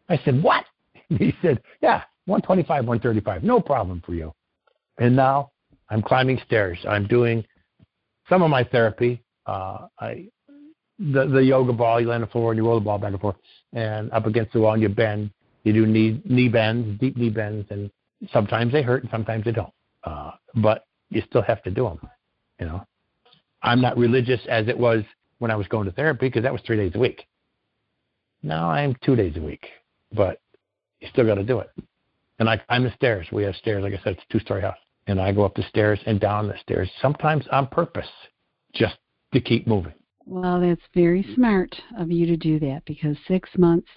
I 0.09 0.21
said, 0.25 0.43
"What?" 0.43 0.65
He 1.09 1.35
said, 1.41 1.63
"Yeah, 1.81 2.03
125, 2.27 2.69
135, 2.85 3.43
no 3.43 3.61
problem 3.61 4.03
for 4.05 4.15
you." 4.15 4.33
And 4.99 5.17
now 5.17 5.51
I'm 5.89 6.03
climbing 6.03 6.41
stairs. 6.47 6.79
I'm 6.89 7.07
doing 7.07 7.45
some 8.29 8.43
of 8.43 8.51
my 8.51 8.65
therapy. 8.65 9.23
Uh, 9.47 9.87
I 9.99 10.29
the 10.99 11.27
the 11.27 11.43
yoga 11.43 11.73
ball. 11.73 12.01
You 12.01 12.09
land 12.09 12.23
on 12.23 12.29
the 12.29 12.33
floor 12.33 12.53
and 12.53 12.59
you 12.59 12.67
roll 12.67 12.79
the 12.79 12.85
ball 12.85 12.99
back 12.99 13.13
and 13.13 13.21
forth, 13.21 13.37
and 13.73 14.11
up 14.13 14.27
against 14.27 14.53
the 14.53 14.61
wall 14.61 14.75
and 14.75 14.83
you 14.83 14.89
bend. 14.89 15.31
You 15.65 15.73
do 15.73 15.87
knee 15.87 16.21
knee 16.25 16.49
bends, 16.49 16.99
deep 17.01 17.17
knee 17.17 17.31
bends, 17.31 17.67
and 17.71 17.91
sometimes 18.33 18.73
they 18.73 18.83
hurt 18.83 19.03
and 19.03 19.11
sometimes 19.11 19.45
they 19.45 19.53
don't. 19.53 19.73
Uh, 20.05 20.33
but 20.57 20.85
you 21.11 21.23
still 21.29 21.43
have 21.43 21.63
to 21.63 21.71
do 21.71 21.85
them. 21.85 22.01
You 22.61 22.67
know, 22.67 22.85
I'm 23.63 23.81
not 23.81 23.97
religious 23.97 24.41
as 24.49 24.69
it 24.69 24.79
was 24.79 25.05
when 25.39 25.51
I 25.51 25.57
was 25.57 25.69
going 25.69 25.87
to 25.87 25.93
therapy 25.93 26.27
because 26.27 26.43
that 26.43 26.53
was 26.53 26.63
three 26.67 26.77
days 26.77 26.93
a 26.95 26.99
week. 26.99 27.27
Now 28.43 28.71
I'm 28.71 28.97
two 29.05 29.17
days 29.17 29.37
a 29.37 29.41
week, 29.41 29.67
but 30.13 30.41
you 31.01 31.09
still 31.13 31.27
got 31.27 31.37
to 31.37 31.45
do 31.45 31.61
it. 31.61 31.71
And 32.39 32.49
I 32.49 32.57
climb 32.57 32.85
the 32.85 32.93
stairs. 32.93 33.27
We 33.33 33.43
have 33.45 33.57
stairs, 33.57 33.83
like 33.83 33.93
I 33.93 34.03
said, 34.03 34.15
it's 34.15 34.23
a 34.29 34.33
two-story 34.33 34.63
house 34.63 34.79
and 35.09 35.21
I 35.21 35.33
go 35.33 35.45
up 35.45 35.55
the 35.55 35.65
stairs 35.65 35.99
and 36.07 36.21
down 36.21 36.47
the 36.47 36.59
stairs, 36.61 36.89
sometimes 37.03 37.47
on 37.51 37.67
purpose, 37.67 38.09
just 38.75 38.97
to 39.33 39.41
keep 39.41 39.67
moving. 39.67 39.95
Well, 40.27 40.61
that's 40.61 40.83
very 40.95 41.27
smart 41.35 41.75
of 41.99 42.11
you 42.11 42.27
to 42.27 42.37
do 42.37 42.61
that 42.61 42.83
because 42.85 43.17
six 43.27 43.49
months 43.57 43.89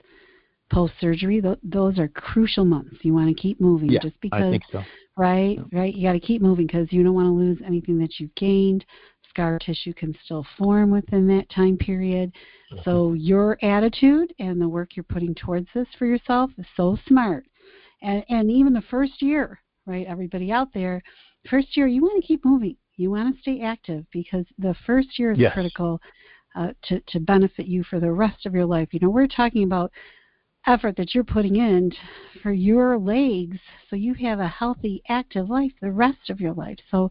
post 0.71 0.93
surgery, 1.01 1.41
th- 1.41 1.59
those 1.61 1.99
are 1.99 2.07
crucial 2.07 2.63
months. 2.63 2.95
You 3.01 3.13
want 3.13 3.27
to 3.27 3.39
keep 3.39 3.59
moving 3.59 3.89
yeah, 3.89 3.99
just 3.99 4.19
because, 4.21 4.41
I 4.41 4.49
think 4.49 4.63
so. 4.71 4.81
right? 5.17 5.59
Yeah. 5.71 5.79
Right. 5.79 5.93
You 5.93 6.07
got 6.07 6.13
to 6.13 6.19
keep 6.21 6.41
moving 6.41 6.65
because 6.65 6.87
you 6.91 7.03
don't 7.03 7.13
want 7.13 7.27
to 7.27 7.33
lose 7.33 7.59
anything 7.65 7.99
that 7.99 8.17
you've 8.17 8.33
gained. 8.35 8.85
Scar 9.31 9.57
tissue 9.59 9.93
can 9.93 10.15
still 10.23 10.45
form 10.57 10.91
within 10.91 11.27
that 11.27 11.49
time 11.49 11.77
period. 11.77 12.31
Mm-hmm. 12.71 12.81
So 12.83 13.13
your 13.13 13.57
attitude 13.63 14.33
and 14.39 14.61
the 14.61 14.67
work 14.67 14.95
you're 14.95 15.03
putting 15.03 15.33
towards 15.33 15.67
this 15.73 15.87
for 15.97 16.05
yourself 16.05 16.51
is 16.57 16.65
so 16.75 16.97
smart. 17.07 17.45
And 18.01 18.23
and 18.29 18.51
even 18.51 18.73
the 18.73 18.81
first 18.81 19.21
year, 19.21 19.59
right? 19.85 20.05
Everybody 20.07 20.51
out 20.51 20.73
there, 20.73 21.01
first 21.49 21.75
year 21.77 21.87
you 21.87 22.01
want 22.01 22.21
to 22.21 22.27
keep 22.27 22.43
moving. 22.45 22.75
You 22.97 23.11
want 23.11 23.33
to 23.33 23.41
stay 23.41 23.61
active 23.61 24.05
because 24.11 24.45
the 24.59 24.75
first 24.85 25.17
year 25.17 25.31
is 25.31 25.39
yes. 25.39 25.53
critical 25.53 25.99
uh, 26.55 26.73
to 26.83 26.99
to 27.07 27.19
benefit 27.19 27.67
you 27.67 27.83
for 27.83 27.99
the 27.99 28.11
rest 28.11 28.45
of 28.45 28.53
your 28.53 28.65
life. 28.65 28.89
You 28.91 28.99
know, 29.01 29.09
we're 29.09 29.27
talking 29.27 29.63
about 29.63 29.91
effort 30.67 30.95
that 30.97 31.15
you're 31.15 31.23
putting 31.23 31.55
in 31.55 31.91
for 32.43 32.51
your 32.51 32.97
legs, 32.97 33.57
so 33.89 33.95
you 33.95 34.13
have 34.15 34.39
a 34.39 34.47
healthy, 34.47 35.01
active 35.09 35.49
life 35.49 35.71
the 35.81 35.91
rest 35.91 36.29
of 36.29 36.39
your 36.39 36.53
life. 36.53 36.77
So, 36.91 37.09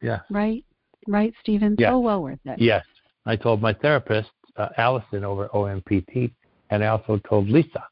yeah, 0.00 0.20
right, 0.30 0.64
right, 1.06 1.32
Stephen. 1.40 1.76
Yes. 1.78 1.90
So 1.90 1.98
well 1.98 2.22
worth 2.22 2.38
it. 2.44 2.60
Yes, 2.60 2.84
I 3.26 3.36
told 3.36 3.60
my 3.62 3.72
therapist, 3.72 4.30
uh, 4.56 4.68
Allison, 4.76 5.24
over 5.24 5.48
OMPT, 5.48 6.32
and 6.70 6.84
I 6.84 6.88
also 6.88 7.20
told 7.28 7.48
Lisa. 7.48 7.84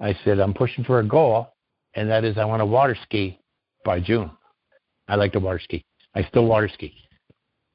I 0.00 0.16
said 0.24 0.38
I'm 0.38 0.54
pushing 0.54 0.84
for 0.84 1.00
a 1.00 1.06
goal, 1.06 1.52
and 1.94 2.08
that 2.08 2.24
is 2.24 2.38
I 2.38 2.44
want 2.44 2.60
to 2.60 2.66
water 2.66 2.96
ski 3.02 3.38
by 3.84 4.00
June. 4.00 4.30
I 5.08 5.16
like 5.16 5.32
to 5.32 5.40
water 5.40 5.60
ski. 5.62 5.84
I 6.14 6.24
still 6.24 6.46
water 6.46 6.70
ski. 6.72 6.94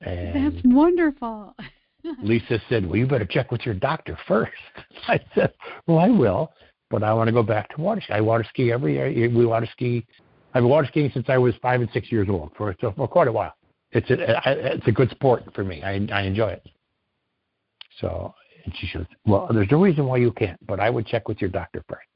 And 0.02 0.54
That's 0.54 0.66
wonderful. 0.66 1.56
Lisa 2.24 2.60
said, 2.70 2.86
"Well, 2.86 2.98
you 2.98 3.08
better 3.08 3.26
check 3.26 3.52
with 3.52 3.66
your 3.66 3.76
doctor 3.76 4.18
first. 4.28 4.52
I 5.08 5.20
said, 5.34 5.54
"Well, 5.88 6.00
I 6.00 6.10
will, 6.10 6.52
but 6.90 7.04
I 7.04 7.14
want 7.14 7.28
to 7.28 7.32
go 7.32 7.44
back 7.44 7.74
to 7.76 7.82
water 7.82 8.02
ski. 8.02 8.14
I 8.14 8.22
water 8.22 8.46
ski 8.50 8.72
every 8.72 8.96
year. 8.96 9.30
We 9.30 9.46
water 9.46 9.68
ski. 9.72 10.06
I've 10.54 10.64
been 10.64 10.70
water 10.70 10.88
skiing 10.88 11.12
since 11.14 11.26
I 11.30 11.38
was 11.38 11.54
five 11.62 11.82
and 11.82 11.90
six 11.92 12.12
years 12.12 12.30
old 12.30 12.52
for 12.58 12.76
so 12.80 12.94
for 12.96 13.08
quite 13.08 13.28
a 13.28 13.32
while. 13.32 13.54
It's 13.96 14.10
a 14.10 14.76
it's 14.76 14.88
a 14.88 14.92
good 14.92 15.10
sport 15.12 15.44
for 15.56 15.64
me. 15.64 15.82
I 15.82 16.06
I 16.12 16.24
enjoy 16.24 16.50
it. 16.50 16.68
So 18.02 18.34
and 18.66 18.74
she 18.78 18.88
says, 18.92 19.06
"Well, 19.26 19.48
there's 19.52 19.72
no 19.72 19.82
reason 19.82 20.06
why 20.06 20.18
you 20.18 20.32
can't, 20.32 20.60
but 20.68 20.80
I 20.80 20.90
would 20.90 21.06
check 21.06 21.28
with 21.28 21.40
your 21.40 21.50
doctor 21.50 21.84
first. 21.88 22.08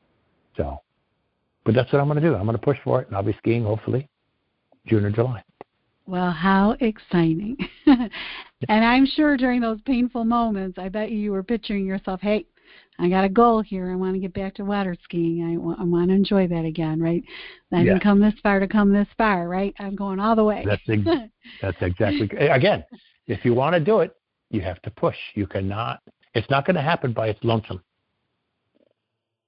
So, 0.58 0.82
but 1.64 1.74
that's 1.74 1.92
what 1.94 2.02
I'm 2.02 2.08
going 2.08 2.22
to 2.22 2.28
do. 2.28 2.36
I'm 2.36 2.46
going 2.46 2.58
to 2.58 2.64
push 2.64 2.78
for 2.84 3.02
it, 3.02 3.08
and 3.08 3.16
I'll 3.16 3.24
be 3.24 3.36
skiing 3.38 3.64
hopefully 3.64 4.10
June 4.88 5.06
or 5.06 5.12
July. 5.12 5.42
Well, 6.06 6.32
how 6.32 6.76
exciting. 6.82 7.56
and 7.86 8.10
I'm 8.84 9.06
sure 9.06 9.38
during 9.38 9.62
those 9.62 9.80
painful 9.86 10.26
moments, 10.26 10.80
I 10.80 10.90
bet 10.90 11.12
you, 11.12 11.18
you 11.20 11.32
were 11.32 11.44
picturing 11.44 11.86
yourself, 11.86 12.20
hey, 12.22 12.46
I 12.98 13.08
got 13.10 13.24
a 13.24 13.30
goal 13.30 13.62
here. 13.62 13.92
I 13.92 13.96
want 13.96 14.16
to 14.16 14.20
get 14.20 14.34
back 14.34 14.56
to 14.56 14.66
water 14.66 14.96
skiing. 15.04 15.44
I 15.44 15.58
want, 15.58 16.10
to 16.10 16.14
enjoy 16.14 16.48
that 16.48 16.66
again, 16.66 17.00
right? 17.00 17.24
I 17.72 17.84
didn't 17.84 18.02
come 18.02 18.20
this 18.20 18.34
far 18.44 18.60
to 18.60 18.68
come 18.68 18.92
this 18.92 19.08
far, 19.18 19.48
right? 19.48 19.74
I'm 19.80 19.96
going 19.96 20.20
all 20.20 20.36
the 20.36 20.44
way. 20.44 20.66
That's, 20.66 20.82
ex- 20.90 21.30
that's 21.62 21.78
exactly, 21.82 22.30
again, 22.48 22.84
if 23.28 23.46
you 23.46 23.54
want 23.54 23.74
to 23.76 23.80
do 23.80 24.00
it, 24.00 24.12
you 24.50 24.62
have 24.62 24.82
to 24.82 24.92
push. 24.92 25.16
You 25.36 25.48
cannot, 25.48 26.02
it's 26.34 26.50
not 26.50 26.66
going 26.66 26.76
to 26.76 26.82
happen 26.82 27.14
by 27.14 27.28
its 27.28 27.40
lonesome. 27.44 27.82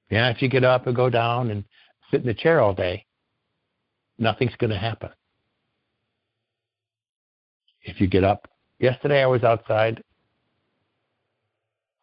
Yeah, 0.10 0.30
if 0.30 0.42
you 0.42 0.50
get 0.50 0.64
up 0.64 0.88
and 0.88 0.96
go 0.96 1.10
down 1.10 1.52
and 1.52 1.64
sit 2.10 2.22
in 2.22 2.28
the 2.28 2.34
chair 2.34 2.62
all 2.62 2.74
day, 2.74 3.06
nothing's 4.18 4.56
going 4.58 4.72
to 4.72 4.78
happen 4.78 5.10
if 7.84 8.00
you 8.00 8.08
get 8.08 8.24
up. 8.24 8.48
Yesterday 8.80 9.24
I 9.24 9.28
was 9.28 9.44
outside. 9.44 10.04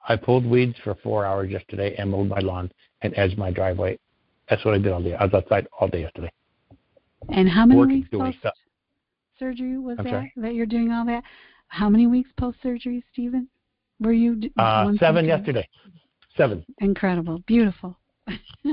I 0.08 0.16
pulled 0.16 0.46
weeds 0.46 0.74
for 0.82 0.94
four 1.02 1.24
hours 1.26 1.50
yesterday 1.50 1.94
and 1.98 2.10
mowed 2.10 2.28
my 2.28 2.40
lawn 2.40 2.72
and 3.02 3.12
edged 3.16 3.38
my 3.38 3.50
driveway. 3.50 3.98
That's 4.48 4.64
what 4.64 4.74
I 4.74 4.78
did 4.78 4.90
all 4.90 5.02
day. 5.02 5.14
I 5.14 5.24
was 5.24 5.34
outside 5.34 5.68
all 5.78 5.88
day 5.88 6.00
yesterday. 6.00 6.32
And 7.28 7.48
how 7.48 7.66
many 7.66 7.78
Working, 7.78 7.96
weeks 7.96 8.08
post 8.10 8.38
surgery 9.38 9.78
was 9.78 9.96
I'm 9.98 10.04
that 10.04 10.10
sorry? 10.10 10.32
that 10.36 10.54
you're 10.54 10.66
doing 10.66 10.90
all 10.90 11.04
that? 11.04 11.22
How 11.68 11.90
many 11.90 12.06
weeks 12.06 12.30
post 12.38 12.56
surgery, 12.62 13.04
Stephen? 13.12 13.48
Were 14.00 14.12
you 14.12 14.40
uh, 14.56 14.92
seven 14.98 15.26
yesterday? 15.26 15.68
Seven. 16.36 16.64
Incredible, 16.80 17.42
beautiful. 17.46 17.98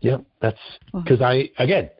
yep, 0.00 0.24
that's 0.40 0.58
because 0.94 1.20
I 1.20 1.50
again, 1.58 1.90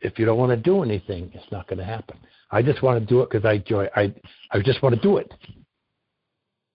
if 0.00 0.18
you 0.18 0.26
don't 0.26 0.36
want 0.36 0.50
to 0.50 0.56
do 0.56 0.82
anything, 0.82 1.30
it's 1.32 1.50
not 1.50 1.66
going 1.68 1.78
to 1.78 1.84
happen. 1.84 2.18
I 2.50 2.60
just 2.60 2.82
want 2.82 3.00
to 3.00 3.06
do 3.06 3.20
it 3.22 3.30
because 3.30 3.46
I 3.46 3.54
enjoy. 3.54 3.88
I 3.96 4.12
I 4.50 4.60
just 4.60 4.82
want 4.82 4.94
to 4.94 5.00
do 5.00 5.16
it. 5.16 5.32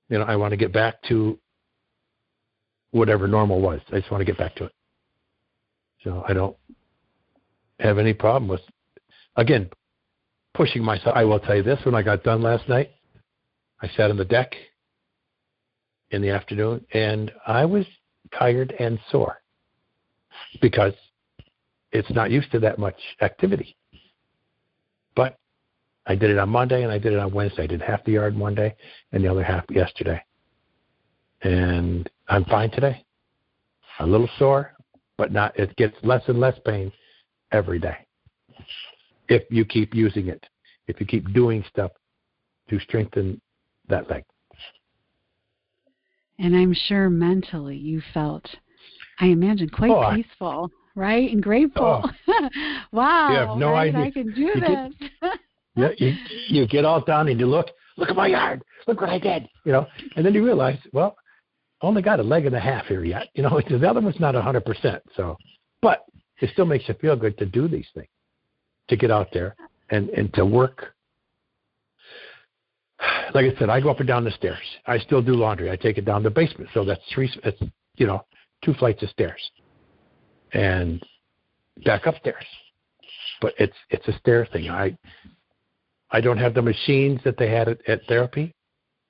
You 0.10 0.19
know, 0.19 0.26
I 0.26 0.36
want 0.36 0.52
to 0.52 0.58
get 0.58 0.74
back 0.74 1.02
to 1.10 1.39
whatever 2.91 3.28
normal 3.28 3.62
was. 3.62 3.80
I 3.91 4.00
just 4.00 4.12
want 4.12 4.22
to 4.22 4.26
get 4.26 4.38
back 4.38 4.56
to 4.56 4.65
it. 4.65 4.74
So 6.04 6.24
I 6.28 6.34
don't 6.34 6.56
have 7.80 7.98
any 7.98 8.13
problem 8.13 8.50
with, 8.50 8.62
again, 9.36 9.69
pushing 10.54 10.84
myself. 10.84 11.15
I 11.15 11.24
will 11.24 11.39
tell 11.39 11.56
you 11.56 11.63
this: 11.63 11.80
when 11.84 11.95
I 11.95 12.02
got 12.02 12.24
done 12.24 12.41
last 12.41 12.67
night, 12.67 12.91
I 13.82 13.88
sat 13.89 14.10
on 14.10 14.17
the 14.17 14.26
deck 14.26 14.56
in 16.12 16.22
the 16.22 16.30
afternoon, 16.30 16.86
and 16.93 17.32
I 17.45 17.65
was 17.65 17.86
tired 18.38 18.74
and 18.80 19.00
sore 19.12 19.41
because 20.62 20.93
it's 21.91 22.10
not 22.12 22.32
used 22.32 22.52
to 22.52 22.60
that 22.60 22.80
much 22.80 22.98
activity. 23.22 23.76
But 25.15 25.38
I 26.10 26.15
did 26.15 26.32
it 26.32 26.39
on 26.39 26.50
Monday 26.50 26.82
and 26.82 26.91
I 26.91 26.98
did 26.98 27.13
it 27.13 27.19
on 27.19 27.32
Wednesday. 27.32 27.63
I 27.63 27.67
did 27.67 27.84
half 27.84 28.04
the 28.04 28.13
yard 28.13 28.36
one 28.36 28.56
day 28.56 28.76
and 29.12 29.24
the 29.24 29.28
other 29.30 29.43
half 29.43 29.63
yesterday. 29.69 30.19
And 31.43 32.10
I'm 32.28 32.43
fine 32.45 32.72
today. 32.72 33.06
A 34.00 34.08
little 34.08 34.30
sore, 34.39 34.74
but 35.19 35.32
not 35.32 35.58
it 35.58 35.76
gets 35.76 35.95
less 36.02 36.24
and 36.28 36.39
less 36.39 36.58
pain 36.65 36.91
every 37.52 37.78
day. 37.78 37.95
If 39.28 39.43
you 39.52 39.63
keep 39.65 39.93
using 39.93 40.30
it, 40.30 40.43
if 40.88 41.00
you 41.00 41.06
keep 41.06 41.32
doing 41.32 41.63
stuff 41.69 41.91
to 42.72 42.80
strengthen 42.80 43.39
that 43.88 44.10
leg. 44.10 44.24
And 46.39 46.56
I'm 46.56 46.74
sure 46.74 47.12
mentally 47.12 47.78
you 47.78 48.02
felt, 48.15 48.45
I 49.19 49.28
imagine, 49.28 49.69
quite 49.69 49.91
oh, 49.91 50.15
peaceful, 50.15 50.72
I, 50.95 51.00
right? 51.00 51.32
And 51.32 51.43
grateful. 51.43 52.04
Oh, 52.28 52.50
wow. 52.91 53.30
You 53.30 53.36
have 53.36 53.58
no 53.58 53.72
right? 53.74 53.93
idea. 53.93 54.06
I 54.06 54.12
can 54.12 54.34
do 54.34 54.54
this. 54.60 55.10
Get, 55.22 55.39
you, 55.79 55.89
you, 55.97 56.13
you 56.47 56.67
get 56.67 56.85
all 56.85 57.01
done 57.01 57.27
and 57.27 57.39
you 57.39 57.45
look, 57.45 57.67
look 57.97 58.09
at 58.09 58.15
my 58.15 58.27
yard, 58.27 58.61
look 58.87 59.01
what 59.01 59.09
I 59.09 59.19
did, 59.19 59.47
you 59.65 59.71
know, 59.71 59.87
and 60.15 60.25
then 60.25 60.33
you 60.33 60.45
realize, 60.45 60.77
well, 60.93 61.15
only 61.81 62.01
got 62.01 62.19
a 62.19 62.23
leg 62.23 62.45
and 62.45 62.55
a 62.55 62.59
half 62.59 62.85
here 62.85 63.03
yet, 63.03 63.27
you 63.33 63.43
know, 63.43 63.61
the 63.69 63.89
other 63.89 64.01
one's 64.01 64.19
not 64.19 64.35
a 64.35 64.41
hundred 64.41 64.65
percent. 64.65 65.01
So, 65.15 65.37
but 65.81 66.05
it 66.41 66.49
still 66.53 66.65
makes 66.65 66.87
you 66.87 66.95
feel 66.95 67.15
good 67.15 67.37
to 67.37 67.45
do 67.45 67.67
these 67.67 67.87
things, 67.93 68.09
to 68.89 68.95
get 68.95 69.11
out 69.11 69.27
there 69.33 69.55
and 69.89 70.09
and 70.09 70.33
to 70.33 70.45
work. 70.45 70.93
Like 73.31 73.45
I 73.45 73.59
said, 73.59 73.69
I 73.69 73.79
go 73.79 73.91
up 73.91 73.99
and 73.99 74.07
down 74.07 74.23
the 74.23 74.31
stairs. 74.31 74.57
I 74.87 74.97
still 74.97 75.21
do 75.21 75.35
laundry. 75.35 75.69
I 75.69 75.75
take 75.75 75.99
it 75.99 76.05
down 76.05 76.23
the 76.23 76.31
basement, 76.31 76.67
so 76.73 76.83
that's 76.83 77.01
three. 77.13 77.31
It's 77.43 77.61
you 77.95 78.07
know 78.07 78.25
two 78.65 78.73
flights 78.73 79.03
of 79.03 79.09
stairs, 79.09 79.39
and 80.53 80.99
back 81.85 82.07
upstairs. 82.07 82.43
But 83.39 83.53
it's 83.59 83.75
it's 83.91 84.07
a 84.07 84.17
stair 84.17 84.47
thing. 84.51 84.69
I 84.69 84.97
I 86.12 86.22
don't 86.22 86.38
have 86.38 86.54
the 86.54 86.62
machines 86.62 87.19
that 87.24 87.38
they 87.38 87.50
had 87.50 87.67
at, 87.67 87.88
at 87.88 88.06
therapy, 88.08 88.54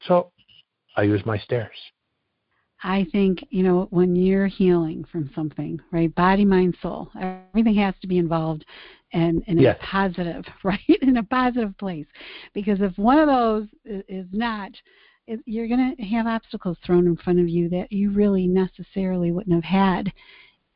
so 0.01 0.31
I 0.95 1.03
use 1.03 1.25
my 1.25 1.37
stairs. 1.37 1.77
I 2.83 3.05
think, 3.11 3.45
you 3.49 3.63
know, 3.63 3.87
when 3.89 4.15
you're 4.15 4.47
healing 4.47 5.05
from 5.11 5.29
something, 5.35 5.79
right? 5.91 6.13
Body, 6.15 6.45
mind, 6.45 6.77
soul, 6.81 7.11
everything 7.19 7.75
has 7.75 7.93
to 8.01 8.07
be 8.07 8.17
involved 8.17 8.65
and 9.11 9.43
in 9.47 9.57
yes. 9.57 9.77
a 9.81 9.85
positive, 9.85 10.45
right? 10.63 10.79
In 11.01 11.17
a 11.17 11.23
positive 11.23 11.77
place. 11.77 12.05
Because 12.53 12.79
if 12.81 12.97
one 12.97 13.19
of 13.19 13.27
those 13.27 13.67
is 13.85 14.27
not, 14.31 14.71
you're 15.45 15.67
going 15.67 15.95
to 15.95 16.03
have 16.03 16.25
obstacles 16.25 16.77
thrown 16.85 17.05
in 17.05 17.17
front 17.17 17.39
of 17.39 17.49
you 17.49 17.69
that 17.69 17.91
you 17.91 18.11
really 18.11 18.47
necessarily 18.47 19.31
wouldn't 19.31 19.55
have 19.55 19.63
had 19.63 20.11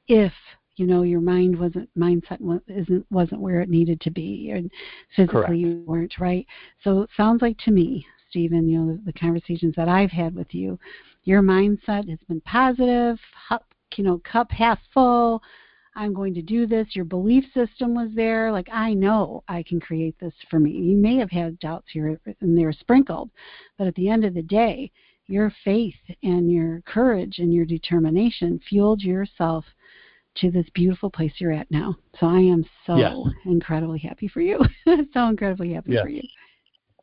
if 0.08 0.34
you 0.76 0.88
know 0.88 1.04
your 1.04 1.22
mind 1.22 1.58
wasn't 1.58 1.90
mindset 1.98 2.40
isn't 2.68 3.06
wasn't 3.12 3.40
where 3.40 3.62
it 3.62 3.70
needed 3.70 4.00
to 4.02 4.12
be 4.12 4.52
and 4.52 4.72
physically 5.16 5.42
Correct. 5.42 5.56
you 5.56 5.84
weren't 5.86 6.20
right 6.20 6.46
so 6.84 7.02
it 7.02 7.10
sounds 7.16 7.42
like 7.42 7.58
to 7.60 7.72
me 7.72 8.06
stephen 8.30 8.68
you 8.68 8.80
know 8.80 8.94
the, 8.94 9.12
the, 9.12 9.14
conversations 9.14 9.76
that 9.76 9.88
i've 9.88 10.12
had 10.12 10.36
with 10.36 10.54
you 10.54 10.80
your 11.24 11.42
mindset 11.42 12.10
has 12.10 12.20
been 12.28 12.42
positive 12.42 13.20
you 13.96 14.04
know 14.04 14.20
cup 14.24 14.52
half 14.52 14.80
full 14.94 15.42
i'm 15.96 16.14
going 16.14 16.34
to 16.34 16.42
do 16.42 16.66
this 16.66 16.88
your 16.96 17.06
belief 17.06 17.44
system 17.54 17.94
was 17.94 18.10
there 18.16 18.52
like 18.52 18.68
i 18.72 18.94
know 18.94 19.44
i 19.48 19.62
can 19.64 19.80
create 19.80 20.16
this 20.20 20.34
for 20.50 20.60
me 20.60 20.72
you 20.72 20.98
may 20.98 21.18
have 21.18 21.30
had 21.30 21.60
doubts 21.60 21.88
here 21.92 22.20
and 22.42 22.58
they're 22.58 22.74
sprinkled 22.74 23.30
but 23.78 23.86
at 23.86 23.96
the 23.96 24.10
end 24.10 24.26
of 24.26 24.34
the 24.34 24.42
day 24.42 24.92
your 25.28 25.54
faith 25.64 25.96
and 26.24 26.52
your 26.52 26.82
courage 26.86 27.38
and 27.38 27.54
your 27.54 27.66
determination 27.66 28.60
fueled 28.68 29.02
yourself 29.02 29.64
to 30.38 30.52
this 30.52 30.66
beautiful 30.74 31.10
place 31.10 31.34
you're 31.38 31.52
at 31.52 31.70
now. 31.70 31.96
So 32.20 32.28
I 32.28 32.40
am 32.40 32.66
so 32.86 32.96
incredibly 33.46 34.00
happy 34.00 34.28
for 34.28 34.42
you. 34.42 34.60
so 35.14 35.28
incredibly 35.28 35.74
happy 35.74 35.92
for 36.02 36.10
you. 36.10 36.24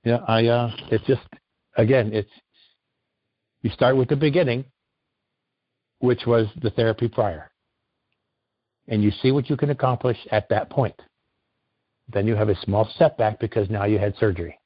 Yeah, 0.05 0.19
I 0.27 0.47
uh 0.47 0.71
it's 0.91 1.05
just 1.07 1.23
again, 1.77 2.11
it's 2.13 2.31
you 3.63 3.71
start 3.71 3.97
with 3.97 4.09
the 4.09 4.17
beginning, 4.17 4.65
which 5.99 6.23
was 6.27 6.47
the 6.63 6.71
therapy 6.71 7.09
prior. 7.09 7.51
And 8.89 9.03
you 9.03 9.11
see 9.23 9.31
what 9.31 9.51
you 9.51 9.57
can 9.57 9.71
accomplish 9.71 10.17
at 10.33 10.49
that 10.49 10.71
point. 10.71 10.99
Then 12.13 12.27
you 12.27 12.35
have 12.35 12.49
a 12.49 12.61
small 12.63 12.91
setback 12.97 13.39
because 13.39 13.71
now 13.71 13.85
you 13.85 13.99
had 13.99 14.17
surgery. 14.17 14.59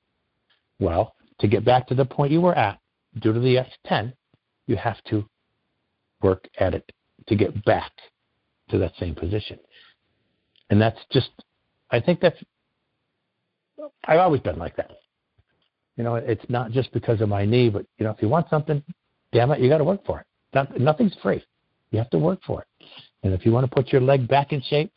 Well, 0.78 1.14
to 1.40 1.48
get 1.48 1.64
back 1.64 1.86
to 1.88 1.94
the 1.94 2.04
point 2.04 2.32
you 2.32 2.40
were 2.40 2.54
at, 2.54 2.78
due 3.20 3.32
to 3.32 3.40
the 3.40 3.56
X10, 3.56 4.12
you 4.66 4.76
have 4.76 5.02
to 5.10 5.28
work 6.22 6.48
at 6.58 6.74
it 6.74 6.90
to 7.26 7.36
get 7.36 7.64
back 7.64 7.92
to 8.70 8.78
that 8.78 8.92
same 8.98 9.14
position. 9.14 9.58
And 10.70 10.80
that's 10.80 10.98
just, 11.12 11.30
I 11.90 12.00
think 12.00 12.20
that's, 12.20 12.38
I've 14.04 14.18
always 14.18 14.40
been 14.40 14.58
like 14.58 14.76
that. 14.76 14.90
You 15.96 16.04
know, 16.04 16.16
it's 16.16 16.44
not 16.48 16.72
just 16.72 16.92
because 16.92 17.20
of 17.20 17.28
my 17.28 17.44
knee, 17.44 17.68
but, 17.68 17.86
you 17.98 18.04
know, 18.04 18.10
if 18.10 18.20
you 18.20 18.28
want 18.28 18.48
something, 18.50 18.82
damn 19.32 19.50
it, 19.50 19.60
you 19.60 19.68
got 19.68 19.78
to 19.78 19.84
work 19.84 20.04
for 20.04 20.20
it. 20.20 20.26
Not, 20.52 20.78
nothing's 20.80 21.14
free. 21.22 21.44
You 21.90 21.98
have 21.98 22.10
to 22.10 22.18
work 22.18 22.40
for 22.46 22.62
it. 22.62 22.86
And 23.22 23.32
if 23.32 23.46
you 23.46 23.52
want 23.52 23.68
to 23.68 23.74
put 23.74 23.92
your 23.92 24.00
leg 24.00 24.26
back 24.26 24.52
in 24.52 24.60
shape, 24.62 24.92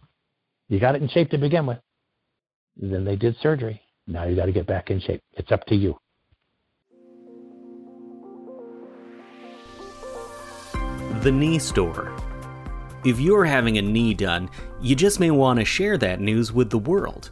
you 0.69 0.79
got 0.79 0.95
it 0.95 1.01
in 1.01 1.09
shape 1.09 1.29
to 1.31 1.37
begin 1.37 1.65
with. 1.65 1.77
Then 2.75 3.05
they 3.05 3.15
did 3.15 3.35
surgery. 3.41 3.81
Now 4.07 4.25
you 4.25 4.35
got 4.35 4.45
to 4.45 4.51
get 4.51 4.65
back 4.65 4.89
in 4.89 4.99
shape. 4.99 5.21
It's 5.33 5.51
up 5.51 5.65
to 5.67 5.75
you. 5.75 5.97
The 11.21 11.31
Knee 11.31 11.59
Store 11.59 12.16
If 13.05 13.19
you're 13.19 13.45
having 13.45 13.77
a 13.77 13.81
knee 13.81 14.13
done, 14.13 14.49
you 14.81 14.95
just 14.95 15.19
may 15.19 15.31
want 15.31 15.59
to 15.59 15.65
share 15.65 15.97
that 15.99 16.19
news 16.19 16.51
with 16.51 16.69
the 16.69 16.79
world. 16.79 17.31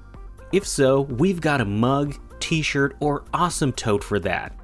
If 0.51 0.67
so, 0.67 1.01
we've 1.01 1.41
got 1.41 1.61
a 1.61 1.65
mug, 1.65 2.15
t 2.39 2.61
shirt, 2.61 2.95
or 2.99 3.25
awesome 3.33 3.73
tote 3.73 4.03
for 4.03 4.19
that. 4.19 4.55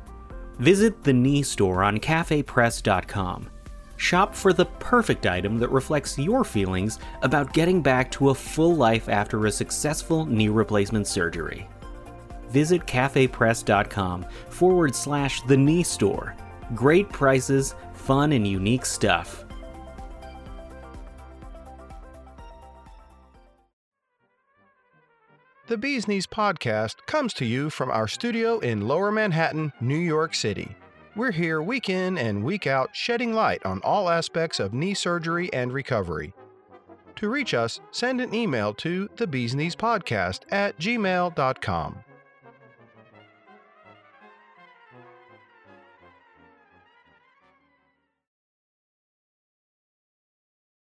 Visit 0.60 1.04
the 1.04 1.14
knee 1.14 1.42
store 1.42 1.84
on 1.84 1.98
cafepress.com. 1.98 3.50
Shop 3.98 4.36
for 4.36 4.54
the 4.54 4.66
perfect 4.66 5.28
item 5.28 5.58
that 5.60 5.70
reflects 5.70 6.18
your 6.18 6.44
feelings 6.44 7.00
about 7.22 7.54
getting 7.54 7.82
back 7.82 8.10
to 8.12 8.30
a 8.30 8.36
full 8.36 8.76
life 8.76 9.10
after 9.10 9.46
a 9.46 9.52
successful 9.52 10.26
knee 10.26 10.50
replacement 10.50 11.08
surgery. 11.08 11.68
Visit 12.50 12.86
cafepress.com 12.86 14.26
forward 14.50 14.96
slash 14.96 15.42
the 15.44 15.58
knee 15.58 15.84
store. 15.84 16.36
Great 16.74 17.10
prices, 17.10 17.76
fun, 17.94 18.32
and 18.34 18.48
unique 18.48 18.86
stuff. 18.86 19.46
The 25.72 25.78
Bee's 25.78 26.06
Knees 26.06 26.28
podcast 26.28 26.98
comes 27.06 27.34
to 27.36 27.46
you 27.46 27.70
from 27.70 27.92
our 27.92 28.06
studio 28.06 28.60
in 28.60 28.90
Lower 28.90 29.10
Manhattan, 29.10 29.72
New 29.80 29.96
York 29.96 30.36
City. 30.36 30.76
We're 31.16 31.32
here 31.32 31.62
week 31.62 31.88
in 31.88 32.18
and 32.18 32.44
week 32.44 32.68
out 32.68 32.94
shedding 32.94 33.32
light 33.32 33.66
on 33.66 33.80
all 33.82 34.10
aspects 34.10 34.60
of 34.60 34.74
knee 34.74 34.94
surgery 34.94 35.50
and 35.54 35.72
recovery. 35.72 36.34
To 37.16 37.30
reach 37.30 37.54
us, 37.54 37.80
send 37.92 38.20
an 38.20 38.36
email 38.36 38.74
to 38.74 39.08
the 39.16 39.26
podcast 39.78 40.42
at 40.52 40.78
gmail.com. 40.78 42.04